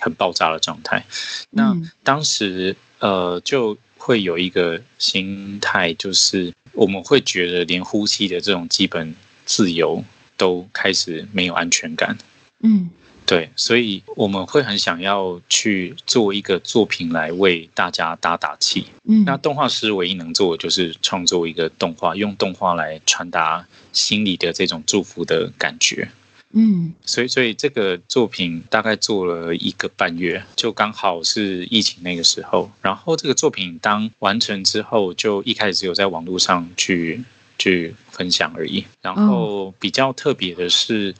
[0.00, 1.02] 很爆炸的状态。
[1.50, 9.14] 那当时呃就会有一个心态，就是我们会觉得连呼吸的这种基本
[9.46, 10.04] 自由
[10.36, 12.18] 都开始没有安全感。
[12.60, 12.90] 嗯。
[13.28, 18.86] 对，所以我们会很想要去做一个作品来为大家打打气。
[19.04, 26.08] 嗯，那动画师唯一能做的就是创作一个动画，用动画来传达心里的这种祝福的感觉。
[26.54, 32.70] 嗯，所以所以这个作品大概做了一个半月，就刚好是疫情那个时候。
[32.80, 37.22] 然后这个作品当完成之后，就一开始只有在网络上去
[37.58, 38.84] 去分享而已。
[39.02, 41.14] 然后比较特别的是。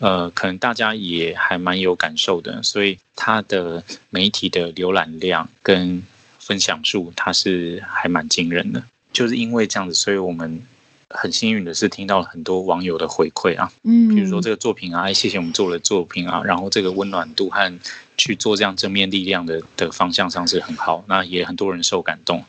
[0.00, 6.02] 呃，可能大家也还蛮有感受的，所以它的媒体的浏览量跟
[6.38, 8.82] 分享数，它是还蛮惊人的。
[9.14, 10.60] 就是因为这样子，所以我们
[11.08, 17.80] 很幸运的是听到了很多网友的回馈啊，嗯，比如说这个作品啊，谢谢我们做了作品啊，然后这个温暖度和
[18.18, 22.44] 去做这样正面力量的的方向上是很好，那也很多人受感动。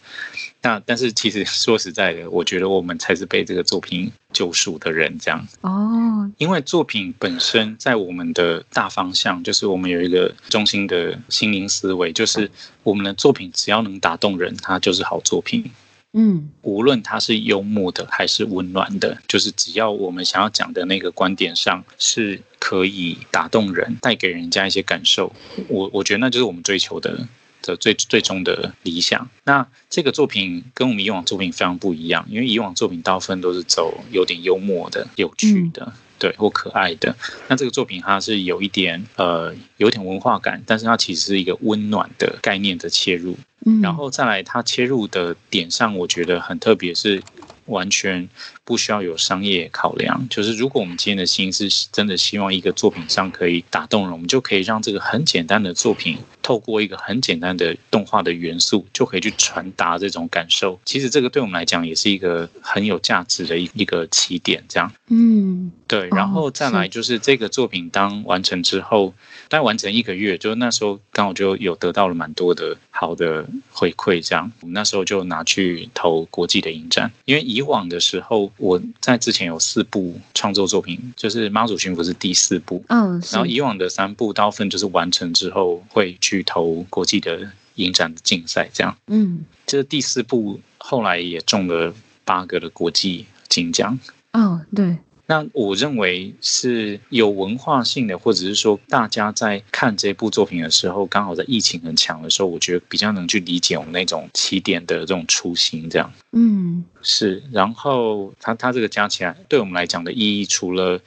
[0.65, 6.29] 那但是其实 说实在的，我觉得我们才是被这个作品救赎的人，这样哦。
[6.39, 12.49] 因为作品本身在我们的大方向，就是我们有一个中心的心灵思维，就是
[12.81, 15.69] 我们的作品只要能打动人，它就是好作品。
[16.13, 25.31] 嗯，无论它是幽默的还是温暖的，就是只要我们想要讲的那个观点上是可以打动人，带给人家一些感受，
[25.67, 27.27] 我我觉得那就是我们追求的。
[27.65, 37.15] 的最最终的理想，那这个作品跟我们以往作品非常不一样，因为以往作品大部分都是走有点幽默的、有趣的，对，或可爱的。
[37.47, 43.35] 那这个作品它是有一点呃，有点文化感，但是它其实是一个温暖的概念的切入，
[43.81, 47.23] 然后再来它切入的点上，我觉得很特别，是。
[47.67, 48.29] 完全
[48.65, 60.79] 不需要有商业考量，就是如果我们今天的心是真的希望一个作品上可以打动人，我们就可以让这个很简单的作品，透过一个很简单的动画的元素，就可以去传达这种感受。
[60.83, 64.91] 其实这个对我们来讲也是一个很有价值的一一个起点，这样。
[65.09, 66.09] 嗯，对。
[66.09, 69.15] 然后再来就是这个作品当完成之后，大
[69.55, 74.51] 概完成一个月，就那时候刚好就有得到了蛮多的好的回馈，这样。
[74.61, 91.93] 我们那时候就拿去投国际的影展，因为以往的时候，我在之前有四部创作作品，就是《妈祖巡抚》是第四部，嗯，然后以往的三部大部分就是完成之后会去投国际的影展的竞赛，这样，嗯，这第四部后来也中了
[92.23, 93.97] 八个的国际金奖，
[94.33, 94.97] 哦，对。
[95.27, 106.13] 那我认为是有文化性的，或者是说大家在看这部作品的时候，刚好在疫情很强的时候，我觉得比较能去理解我们那种起点的这种初心，这样。
[106.31, 107.41] 嗯，是。
[107.51, 110.99] 然后它它这个加起来，对我们来讲的意义，除了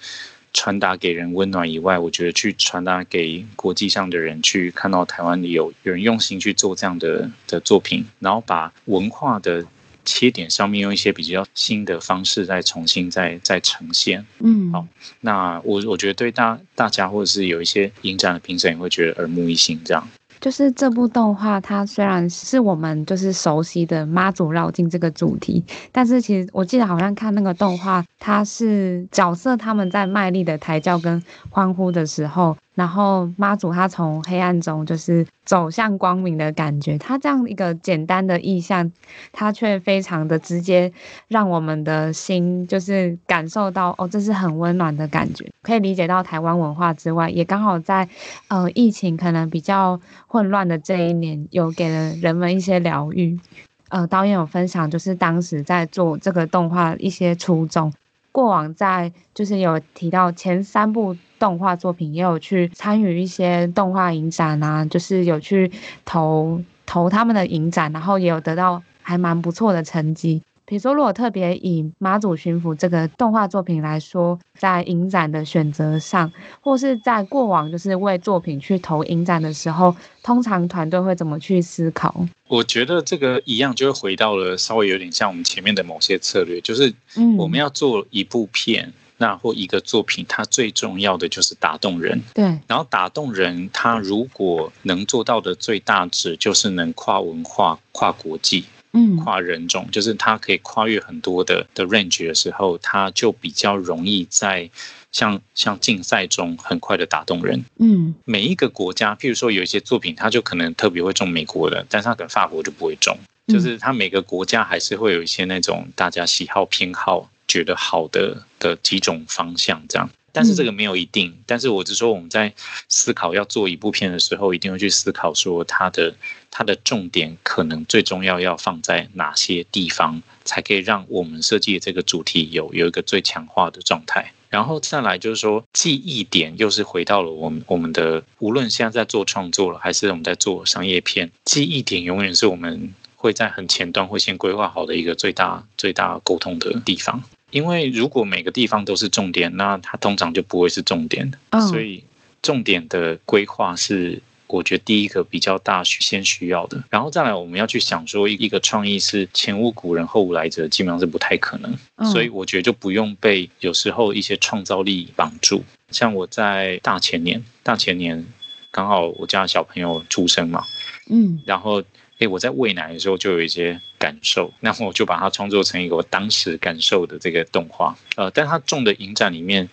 [0.53, 9.65] 传达给人温暖以外，我觉得去传达给国际上的人，去看到台湾里有有人用心去做这样的的作品，然后把文化的。
[10.09, 14.87] 切点上面用一些比较新的方式再重新再再呈现，嗯，好，
[15.21, 20.09] 那我我觉得对大大家或者是有一些影展的评审也会觉得耳目一新，这样。
[20.41, 32.57] 就是这部动画，它虽然是我们就是熟悉的妈祖绕境这个主题，但是其实我记得好像看那个动画，它是角色他们在卖力的抬轿跟欢呼的时候。
[32.79, 38.93] 然后妈祖他从黑暗中就是走向光明的感觉，他这样一个简单的意象，
[39.33, 40.93] 他却非常的直接，
[41.27, 45.51] 让我们的心就是感受到哦，这是很温暖的感觉。
[45.63, 48.09] 可以理解到台湾文化之外，也刚好在
[48.47, 53.41] 呃疫情可能比较混乱的这一年，有给了人们一些疗愈。
[53.89, 57.93] 呃，导演有分享就是当时在做这个动画一些初衷。
[58.31, 65.71] 过往在就是有提到前三部动画作品，也有去参与一些动画影展啊，就是有去
[66.05, 70.43] 投投他们的影展，然后也有得到还蛮不错的成绩。
[70.65, 76.31] 比如说，如果特别以妈祖巡抚这个动画作品来说，在影展的选择上，
[76.61, 82.15] 或是在过往就是为作品去投影展的时候，通常团队会怎么去思考？
[82.49, 86.93] 我觉得这个一样，就会回到了稍微有点像我们前面的某些策略，就是
[87.39, 92.23] 我们要做一部片，那或一个作品，它最重要的就是打动人。
[92.33, 98.65] 对，然后打动人，它如果能做到的最大值，就是能跨文化、跨国际。
[98.93, 104.71] 嗯，跨人种，就是它可以跨越很多的的 range 的时候，它就比较容易在
[105.13, 107.63] 像像竞赛中很快的打动人。
[107.79, 113.15] 嗯，每一个国家，譬如说有一些作品，它就可能特别会中美国的，但是它可能法国就不会中。
[113.47, 120.09] 就是它每个国家还是会有一些那种大家喜好偏好觉得好的的几种方向这样。
[120.31, 122.53] 但是这个没有一定，但是我是说我们在
[122.89, 126.15] 思考要做一部片的时候，一定会去思考说它的
[126.51, 134.33] 它的重点可能最重要要放在哪些地方，才可以让我们设计的这个主题有有一个最强化的状态。
[134.49, 147.23] 然后再来就是说记忆点，又是回到了我们我们的无论现在在做创作了，还是我们在做商业片，记忆点永远是我们会在很前端会先规划好的一个最大最大沟通的地方。
[147.51, 151.33] 因为如果每个地方都是重点，那它通常就不会是重点。
[151.51, 151.63] Oh.
[151.63, 152.05] 所以
[152.43, 156.85] 重点的规划是我觉得第一个比较大先需要的。
[156.91, 161.75] 然后再来，我们要去想说一个创意是前无古人后无来者，基本上是不太可能。
[161.97, 162.13] Oh.
[162.13, 165.65] 所以我觉得就不用被有时候一些创造力绑住。
[165.91, 168.27] 像我在大前年，大前年
[168.71, 170.63] 刚好我家小朋友出生嘛，
[171.11, 171.83] 嗯，然后。
[172.19, 177.97] 哎，我在喂奶的时候就有一些感受，那我就把它创作成一个我当时感受的这个动画。
[178.17, 179.69] 呃，但它中的影展里面，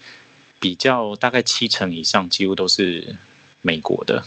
[0.60, 3.16] 比较大概七成以上几乎都是
[3.64, 4.24] 美国的，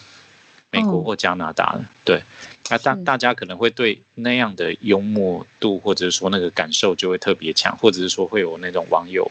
[0.73, 1.85] 美国或加拿大的。
[2.05, 2.21] 对，
[2.69, 9.31] 那大大家可能会对那样的幽默度，或者说那个感受就会特别强，或者是说会有那种网友，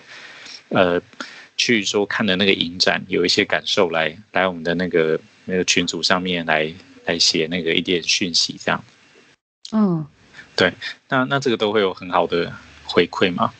[0.69, 1.01] 呃，
[1.57, 6.73] 去说看的那个影展有一些感受来来我们的那个那个群组上面来。
[7.07, 8.83] 来写那个一点讯息，这样，
[9.71, 10.05] 嗯，
[10.55, 10.73] 对，
[11.09, 12.53] 那那这个都会有很好的
[12.83, 13.53] 回馈嘛，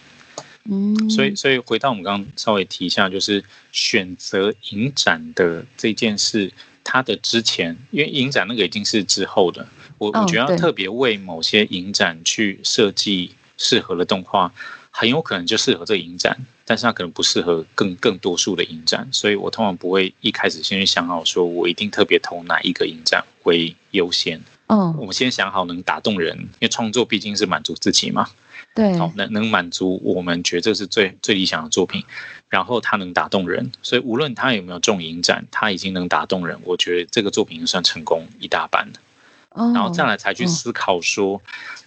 [0.70, 6.52] 嗯，所以所以回到我们刚刚稍微提一下，就是选择影展的这件事，
[6.84, 9.66] 它的之前，因为影展那个已经是之后的，
[9.98, 14.54] 我我觉得要特别为某些影展去设计适合的动画，
[14.92, 16.38] 很有可能就适合这个影展。
[16.68, 24.42] 但是它可能不适合更更多数的影展，所以我通常不会一开始先去想好，说我一定特别投哪一个影展为优先。
[24.68, 28.28] 嗯，我们先想好能打动人，因为创作毕竟是满足自己嘛。
[28.76, 32.04] 对，好，能能满足我们觉得这是最最理想的作品，
[32.50, 38.94] 然后它能打动人，所以无论它有没有中影展，它已经能打动人，我觉得这个作品算成功一大半了。
[39.74, 41.42] 然后再来才去思考说，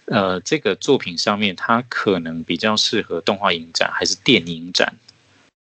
[0.05, 4.93] 呃，这个作品上面它可能比较适合动画影展还是电影展？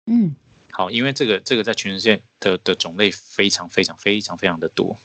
[0.06, 0.36] 嗯，
[0.72, 4.98] 好，因为这个这个在全世界的的种类非常非常非常非常的多。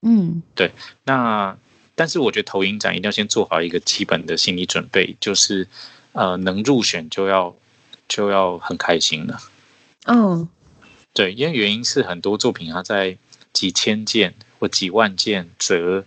[0.00, 0.72] 嗯，对。
[1.04, 1.56] 那
[1.94, 5.68] 但是我觉得投影展一定要先做好一个基本的心理准备，就是
[6.12, 7.54] 呃能入选就要
[8.08, 9.38] 就要很开心了。
[10.06, 10.48] 嗯，
[11.12, 13.18] 对，因为原因是很多作品它在
[13.52, 16.04] 几千件或几万件折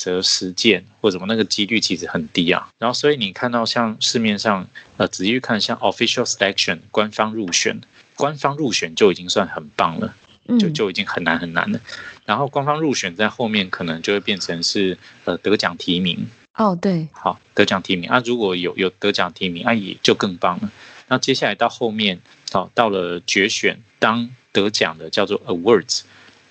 [0.00, 2.66] 折十件或者什么，那个几率其实很低啊。
[2.78, 7.78] 然后所以你看到像市面上呃仔细看，像 official selection 官方入选，
[8.16, 10.14] 官方入选就已经算很棒了，
[10.58, 11.78] 就就已经很难很难了。
[12.24, 14.96] 然后官方入选在后面可能就会变成是
[15.26, 16.26] 呃得奖提名。
[16.54, 20.72] 哦，对，好，得奖提名啊，如果有有得奖提名啊，也就更棒了。
[21.08, 22.20] 那接下来到后面，
[22.52, 26.02] 好，到了决选，当得奖的叫做 awards，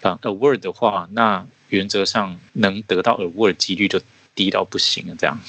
[0.02, 4.00] 啊，award 的话，那原则上能得到 award 几率就
[4.36, 5.40] 低到不行了，这样。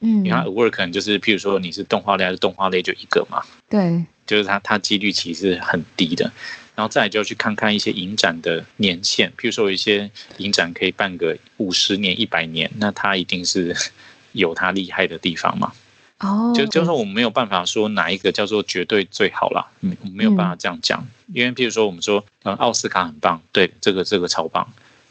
[0.00, 3.42] 嗯，因为 award 可能就是，譬如说你是动画类还是动画类就一个嘛。
[3.68, 6.32] 对，就是它它几率其实很低的。
[6.74, 13.76] 然后再来就要去看看一些影展的年限，譬如说有一些影展可以办个五十年、一百年，那它一定是
[14.32, 15.72] 有它厉害的地方嘛。
[16.20, 24.68] 哦，就就是说我们没有办法说哪一个叫做绝对最好啦，嗯，我没有办法这样讲，因为譬如说我们说，嗯，奥斯卡很棒，对，这个这个超棒，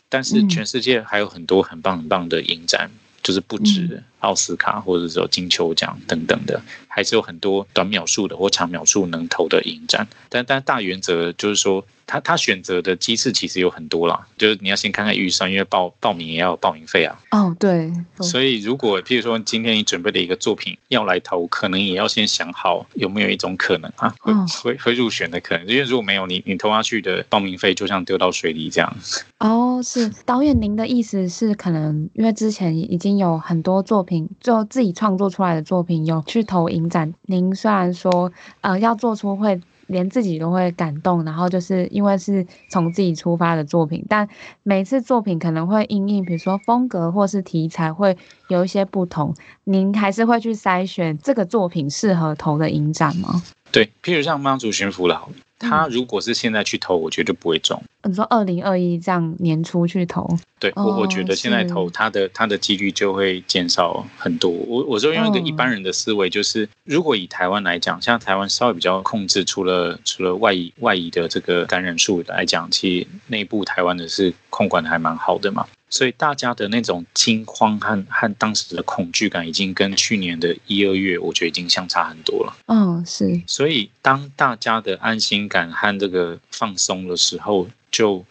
[0.07, 2.89] 但是全世界还有很多很棒很棒的影展，
[3.23, 11.85] 就是不止奥斯卡或者说金球奖等等的，还是有很多短秒数的或长秒数能投的影展，但但大原则就是说。
[12.11, 17.15] 他他选择的机制其实有很多啦，就是你要先看看预算，因为报报名也要有报名费啊。
[17.29, 17.93] 哦，对。
[18.19, 25.67] 所以如果譬如说今天你准备的一个作品要来投，可能也要先想好有没有一种可能啊，会会会入选的可能。
[25.67, 28.91] 因为如果没有，你你投下去的报名费就像丢到水里这样。
[29.37, 34.08] 哦，是导演，您的意思是可能因为之前已经有很多作品
[34.39, 38.31] 就自己创作出来的作品有去投影展，您虽然说
[38.61, 39.61] 呃要做出会。
[39.89, 44.29] 连自己都会感动，然后就是因为是从自己出发的作品，但
[44.61, 48.15] 每次作品可能会因应，比如说风格或是题材会
[48.49, 49.33] 有一些不同，
[49.63, 53.41] 您还是会去筛选这个作品适合投的影展吗？
[53.71, 55.27] 对，譬如像妈祖巡抚了。
[55.61, 57.83] 他如果是现在去投，我觉得不会中。
[58.03, 60.25] 你说二零二一这样年初去投，
[60.57, 64.49] 对我我觉得现在投他的他的几率就会减少很多。
[64.49, 75.67] 我我说用一个一般人的思维，就是如果以台湾来讲，像台湾稍微比较控制，除了除了外移外移的这个感染数来讲，其实内部台湾的是控管的还蛮好的嘛。
[75.89, 82.55] 所以大家的那种惊慌和和当时的恐惧感，已经跟去年的一二月，我觉得已经相差很多了。
[82.67, 83.41] 嗯，是。
[83.47, 88.23] 所以当大家的安心感和这个放松的时候，就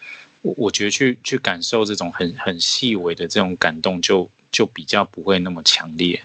[0.42, 6.22] 我我觉得去去感受这种很很细微的这种感动就，就就比较不会那么强烈。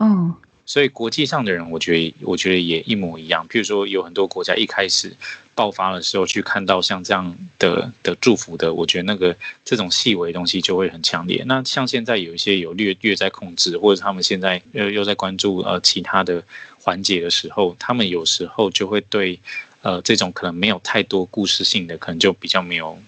[0.00, 0.34] 嗯。
[0.66, 3.46] 所以国际上的人，我觉得我觉得也一模一样。
[3.48, 5.14] 譬如说，有很多国家一开始
[5.54, 11.42] 爆发的时候，去看到像这样的的祝福的，我觉得那个这种细微的东西就会很强烈。
[11.46, 16.42] 那像现在有一些有略略在控制，或者他们现在又又在关注呃其他的
[16.80, 19.38] 环节的时候，他们有时候就会对
[19.82, 22.98] 呃这种可能没有太多故事性的，可能就比较没有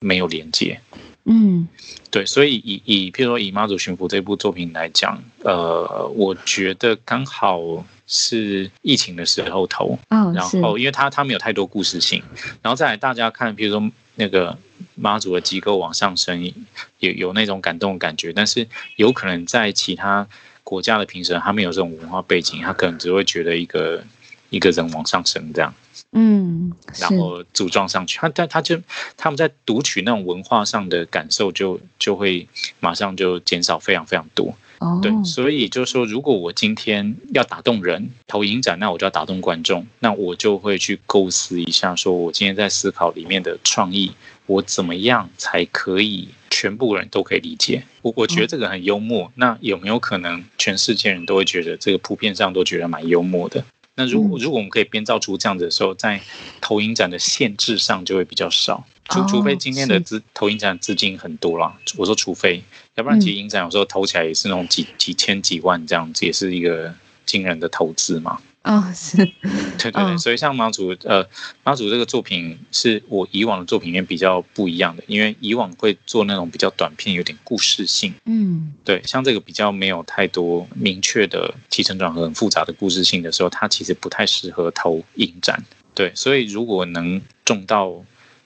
[0.00, 0.80] 没有连接。
[1.28, 1.66] 嗯，
[2.10, 12.22] 对，所以以以譬如说以妈祖巡抚这部作品来讲，呃，我觉得刚好是疫情的时候投，哦、然后因为它它没有太多故事性，
[12.62, 14.56] 然后再来大家看，比如说那个
[14.94, 16.52] 妈祖的机构往上升，
[17.00, 20.26] 有有那种感动的感觉，但是有可能在其他
[20.62, 24.04] 国家的评审，他没有这种文化背景，他可能只会觉得一个
[24.50, 25.74] 一个人往上升这样。
[26.12, 28.80] 嗯，然后组装上去，他但他就
[29.16, 32.48] 他们在读取那种文化上的感受就，就就会
[32.80, 34.56] 马上就减少非常非常多。
[34.78, 44.12] 哦，对，所以就是说，如果我今天要打动人，投影展，那我就要打动观众，那我就会去构思一下，说我今天在思考里面的创意，
[44.46, 47.84] 我怎么样才可以全部人都可以理解？
[48.02, 53.64] 我我觉得这个很幽默，那有没有可能全世界人都会觉得这个普遍上都觉得蛮幽默的？
[53.98, 56.20] 那如果如果我们可以编造出这样子的时候，在
[56.60, 62.62] 投影展的限制上就会比较少，除除非今天的资投影展资金很多啦，我说除非，
[62.94, 66.92] 要不然其实影展有时候投起来也是那种几几千几万这样子，也是一个
[67.24, 68.40] 惊人的投资嘛。
[68.62, 69.16] 啊、哦，是，
[69.78, 71.24] 对对对，所以像马祖，呃，
[71.62, 85.62] 马祖这个作品是我以往的作品里面比较不一样的，因为以往会做那种比较短片，有点故事性，嗯，对，像这个比较没有太多明确的起承转合、很复杂的故事性的时候，它其实不太适合投影展，
[85.94, 87.92] 对，所以如果能中到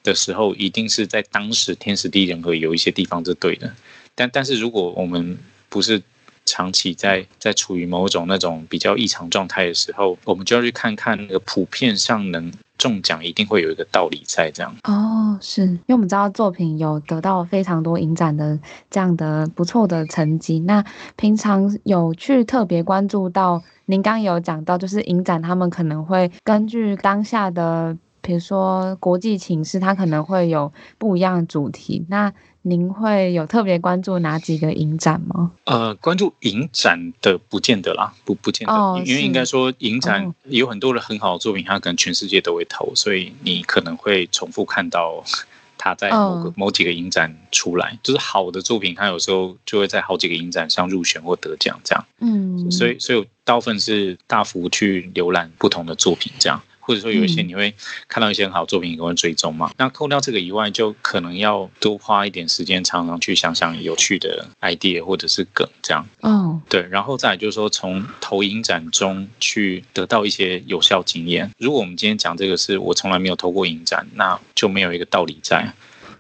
[0.03, 3.73] 的时候，一定是在当时天时地利人和有一些地方是对的，
[4.15, 5.39] 但但是如果我们
[5.69, 6.03] 不是。
[6.47, 14.75] 长期在在处于某种那种比较异常状态的时候，我们就要去看看那个普遍上能中奖一定会有一个道理在这样。
[14.83, 18.59] 哦，是因为我们知道作品有得到非常多影展的
[18.91, 20.85] 这样的不错的成绩，那
[21.15, 27.97] 平常有去特别关注到，您刚有讲到，就是影展他们可能会根据当下的。
[28.23, 32.05] 比如说国际情势，它可能会有不一样的主题。
[32.09, 35.53] 那您会有特别关注哪几个影展吗？
[35.65, 45.25] 呃，关注影展的不见得啦，不不见得，哦、因为应该说影展有很多的很好的作品，它可能全世界都会投，所以你可能会重复看到
[45.79, 47.99] 它在某个、哦、某几个影展出来。
[48.03, 52.05] 就是好的作品，它有时候就会在好几个影展上入选或得奖这样。
[52.19, 56.61] 嗯，所以所以大部分是大幅去浏览不同的作品这样。
[56.91, 57.73] 或者说有一些你会
[58.09, 59.69] 看到一些很好的作品，你会追踪嘛？
[59.69, 66.05] 嗯、那扣掉这个以外，就可能要多花一点时间，常常去想想有趣的 idea 或者是梗这样。
[66.23, 71.49] 哦，对，然后再来就是说，从投影展中去得到一些有效经验。
[71.59, 75.73] 如果我们今天讲这个是我从来没有投过影展，那就没有一个道理在。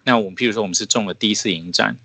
[0.04, 1.96] 那我们譬如说，我们是中了第一次影展。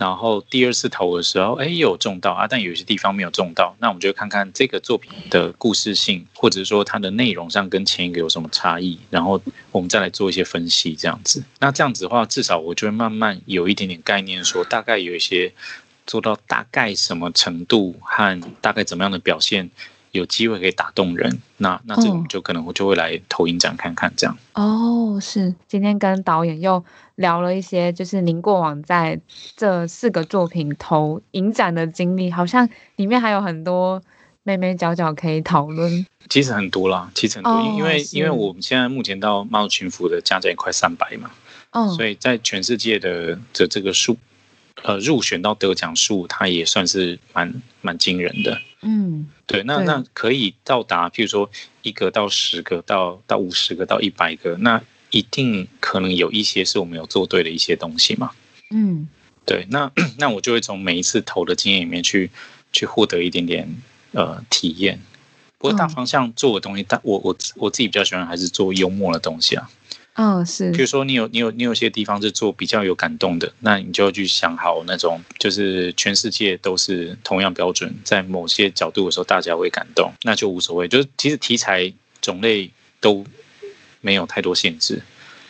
[0.00, 3.76] 然后第二次投的时候，哎，有中到啊，但有些地方没有中到。
[3.80, 9.38] 那我们就看看这个作品的故事性，或者说它的内容上跟前一个有什么差异，然后
[9.70, 11.44] 我们再来做一些分析，这样子。
[11.58, 15.52] 那这样子的话，至少我就会慢慢有一点点概念，说大概有一些
[16.06, 19.70] 做到大概什么程度和大概怎么样的表现。
[20.12, 24.36] 有机会可以打动人，那那这种就可能我就会来投影展看看这样。
[24.54, 26.84] 哦，是今天跟导演又
[27.20, 29.20] 聊了一些，就是您过往在
[29.56, 34.02] 这四个作品投影展的经历，好像里面还有很多
[34.42, 36.06] 眉眉角角可以讨论。
[36.28, 41.30] 其实很多啦，其实很多，哦、因为因为我们现在目前到猫群服的加在也快三百嘛，
[41.72, 44.16] 哦，所以在全世界的的这个数。
[44.82, 48.58] 呃，入选到得奖数，它也算是蛮蛮惊人的。
[48.80, 51.50] 嗯，对，那那可以到达，譬如说
[51.82, 54.80] 一个到十个，到到五十个，到一百个，那
[55.10, 58.30] 一定可能有一些是我们有做对的一些东西嘛。
[58.70, 59.08] 嗯，
[59.44, 62.30] 对，那 那我就会从每一次投的经验里面去
[62.72, 63.68] 去获得一点点
[64.12, 65.00] 呃体验。
[65.58, 69.70] 不过大方向做的东西，但我我我自己比较喜欢还是做幽默的东西啊。
[70.14, 70.70] 嗯、哦，是。
[70.72, 80.88] 比如说，你有你有你有些地方是做比较有感动的，那你就要去想好那种，就是全世界都是同样标准，在某些角度的时候，大家会感动，那就无所谓。
[80.88, 83.24] 就是其实题材种类都
[84.00, 85.02] 没有太多限制。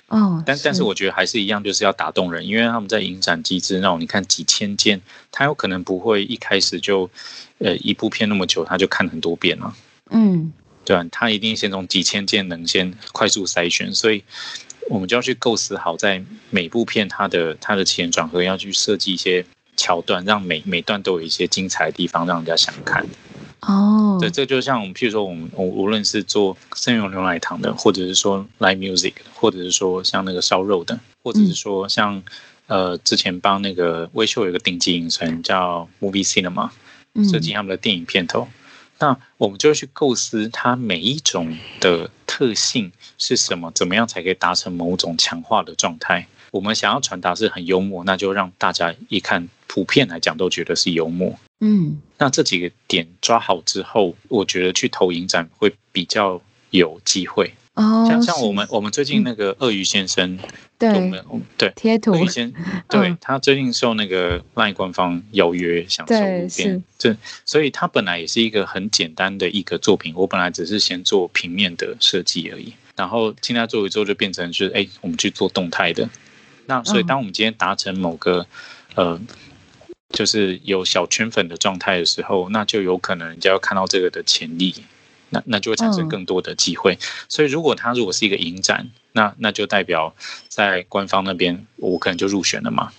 [0.09, 0.43] 哦。
[0.47, 7.11] 但但是我觉得还是一样，就是要打动人，因为他们在影展机制那种，你看几千件，他有可能不会一开始就，
[7.59, 9.75] 呃，一部片那么久，他就看很多遍了。
[10.11, 10.53] 嗯。
[10.83, 14.25] 对啊，他一定先从几千件能先快速筛选，所以
[14.89, 19.45] 我们就要去构思好，在每部片它的它的起承转合要去设计一些
[19.77, 23.07] 桥段，让每每段都有一些精彩的地方，让人家想看。
[23.63, 32.17] 哦，对，这就像我们，譬如说我们，我无论是做生用牛奶糖的，或者是说 live music，或者是说像那个烧肉的，或者是说像、
[32.69, 36.71] 嗯、呃之前帮那个微秀有一个顶级影城叫 Movie Cinema
[37.31, 38.49] 设计他们的电影片头。
[38.99, 46.27] 那我们就会去构思它每一种的特性是什么，怎么样才可以达成某种强化的状态？
[46.51, 51.39] 我们想要传达是很幽默，那就让大家一看，普遍来讲都觉得是幽默。
[51.61, 56.41] 嗯，那这几个点抓好之后，我觉得去投影展会比较
[56.71, 57.55] 有机会。
[57.75, 60.39] 哦，像像我们我们最近那个鳄鱼先生，
[60.77, 60.89] 对，
[61.29, 62.53] 我们对贴图，鳄鱼先
[62.89, 76.09] 对他最近受那个 LINE 官方邀约，想做一遍，这所以他本来也是一个很简单的一个作品，我本来只是先做平面的设计而已，然后现在做一做就变成是哎，我们去做动态的，
[76.67, 78.45] 那所以当我们今天达成某个
[78.97, 79.19] 呃，
[80.11, 84.75] 就是有小圈粉的状态的时候，那就有可能人家要看到这个的潜力。
[85.33, 86.99] 那那就会产生更多的机会，
[87.29, 90.13] 所以如果它如果是一个影展，那那就代表
[90.49, 92.91] 在官方那边我可能就入选了嘛。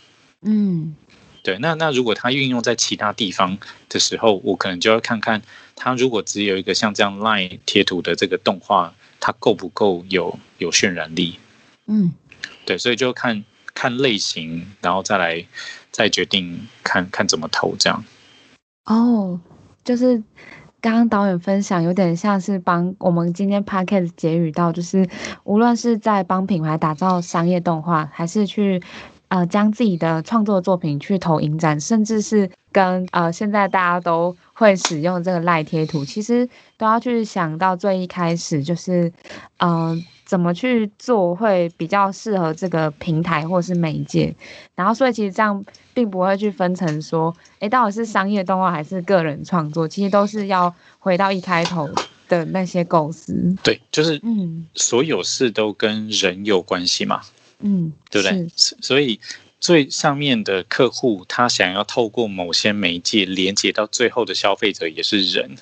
[0.42, 0.96] 嗯，
[1.44, 1.58] 对。
[1.58, 3.58] 那那如果它运用在其他地方
[3.90, 5.42] 的时候，我可能就要看看
[5.76, 11.38] 它如果只有一个像这样 LINE 贴图的这个动画，它够不够有有渲染力？
[11.88, 12.14] 嗯，
[12.66, 12.78] 对。
[12.78, 13.44] 所以就看
[13.74, 15.46] 看类型，然后再来
[15.92, 18.04] 再决定看看怎么投这样。
[18.86, 19.40] 哦，
[19.84, 20.24] 就是。
[20.84, 25.08] 刚刚导演分享有点像是帮我们今天 podcast 结语到，就是
[25.44, 28.82] 无论是在帮品牌打造商业动画，还是去
[29.28, 39.14] 呃将自己的创作作品去投影展，甚至是跟呃现在大家都会使用这个赖贴图，其实都要去想到最一开始就是
[39.60, 40.04] 嗯。
[40.32, 44.34] 怎么去做会比较适合这个平台或是媒介？
[44.76, 45.62] 然后所以其实这样
[45.94, 49.86] 并不会去分成说，诶，到底是商业动画还是个人创作？
[49.86, 51.90] 其实都是要回到一开头
[52.30, 53.54] 的那些构思。
[53.62, 57.20] 对，就是嗯，所有事都跟人有关系嘛。
[57.60, 58.48] 嗯，对不对？
[58.56, 59.20] 所以
[59.60, 65.58] 最上面的客户他想要透过某些媒介连接到最后的消费者也是人。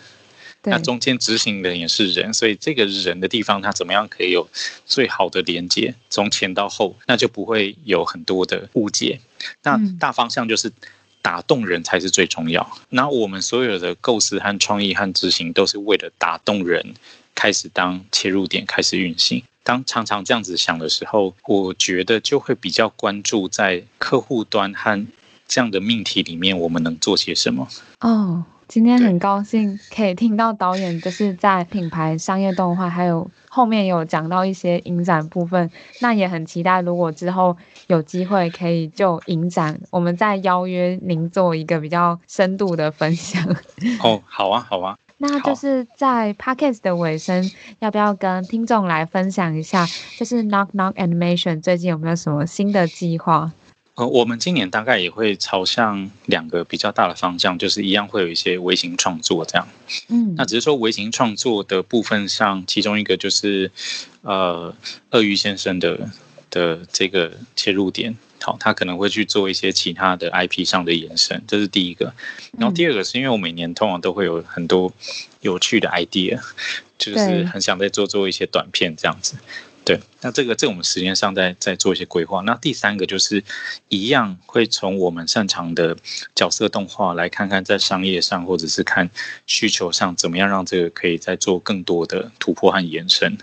[0.64, 4.48] 那中间执行的人也是人，所以这个人的地方，他怎么样可以有
[4.86, 9.20] 最好的连接，从前到后，那就不会有很多的误解。
[9.64, 10.70] 那大方向就是
[11.22, 12.70] 打动人才是最重要。
[12.90, 16.94] 那我们所有的构思和创意和执行，都是为了打动人，
[17.34, 19.42] 开始当切入点开始运行。
[19.64, 25.08] 当常常这样子想的时候，我觉得就会比较关注在客户端和
[25.48, 27.68] 这样的命题里面，我们能做些什么。
[28.02, 28.44] 哦。
[28.70, 37.58] 今天很高兴可以听到导演就是在品牌商业动画，还有后面有讲到一些影展部分，那也很期待如果之后
[37.88, 43.44] 有机会可以就影展，我们再邀约您做一个比较深度的分享。
[44.04, 44.96] 哦， 好啊，好啊。
[45.18, 53.52] 那就是在 Podcast 的尾声，要不要跟听众来分享一下，就是 Knock Knock Animation 最近有没有什么新的计划？
[54.00, 59.68] 呃，我们今年大概也会朝向两个比较大的方向，就是一样会有一些微型创作这样。
[60.08, 63.70] 嗯，那只是说微型创作的部分上，其中一个就是
[64.22, 64.74] 呃，
[65.12, 66.10] 鳄鱼先生的
[66.50, 72.14] 的这个切入点，好，他可能会去做一些其他的 IP 上的延伸，这是第一个。
[72.58, 74.94] 然后第二个是因为我每年通常都会有很多
[75.42, 76.40] 有趣的 idea，
[76.98, 79.36] 就是很想再做做一些短片这样子。
[79.90, 82.42] 对，那这个这个、我们时间上再再做一些规划。
[82.42, 83.44] 那第三个就是
[83.88, 85.98] 一样会从我们擅长的
[86.36, 89.10] 角色动画来看看在商业上或者是看
[89.48, 93.36] 需求上怎么样让这个可以再做更多的突破和延伸。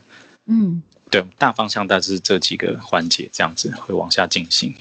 [0.45, 0.81] 嗯，
[1.11, 4.73] 对，大方向大致是这几个环节这样子会往下进行。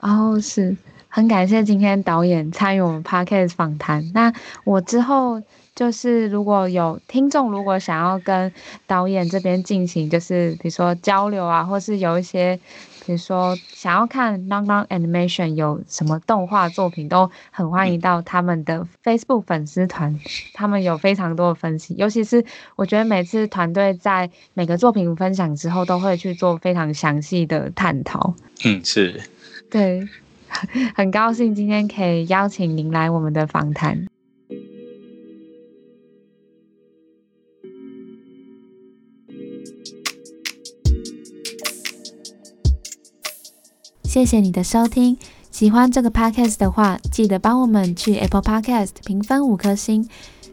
[0.00, 4.10] 哦，是很感谢今天导演参与我们 Podcast 访谈。
[4.12, 4.32] 那
[4.64, 5.40] 我之后。
[5.74, 8.52] 就是如果有听众如果想要跟
[8.86, 12.60] 导演这边进行，就是比如说交流啊，或是有一些，
[13.06, 20.20] 比如说想要看 Knock Knock Animation 有什么动画作品，都很欢迎到他们的 Facebook 粉丝团，
[20.52, 22.44] 他们有非常多的分析，尤其是
[22.76, 28.34] 我觉得每次团队在每个作品分享之后，都会去做非常详细的探讨。
[28.66, 29.22] 嗯，是，
[29.70, 30.06] 对，
[30.94, 34.06] 很高兴今天可以邀请您来我们的访谈。
[44.12, 45.16] 谢谢你的收听，
[45.50, 50.06] 喜欢这个 podcast 的话，记得帮我们去 Apple Podcast 评分五颗星。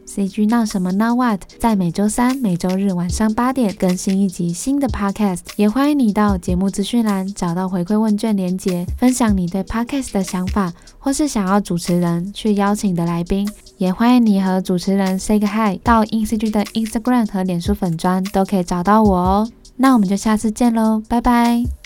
[0.07, 13.45] CG 闹什么闹 What 在每周三、每周日晚上八点更新一集新的 podcast，也欢迎你到节目资讯栏找到回馈问卷连结，分享你对 podcast 的想法，或是想要主持人去邀请的来宾，
[13.77, 19.51] 也欢迎你和主持人 say 个 hi，到 INCG 的 Instagram 和脸书粉砖都可以找到我哦。
[19.75, 21.78] 那我们就下次见喽，拜拜。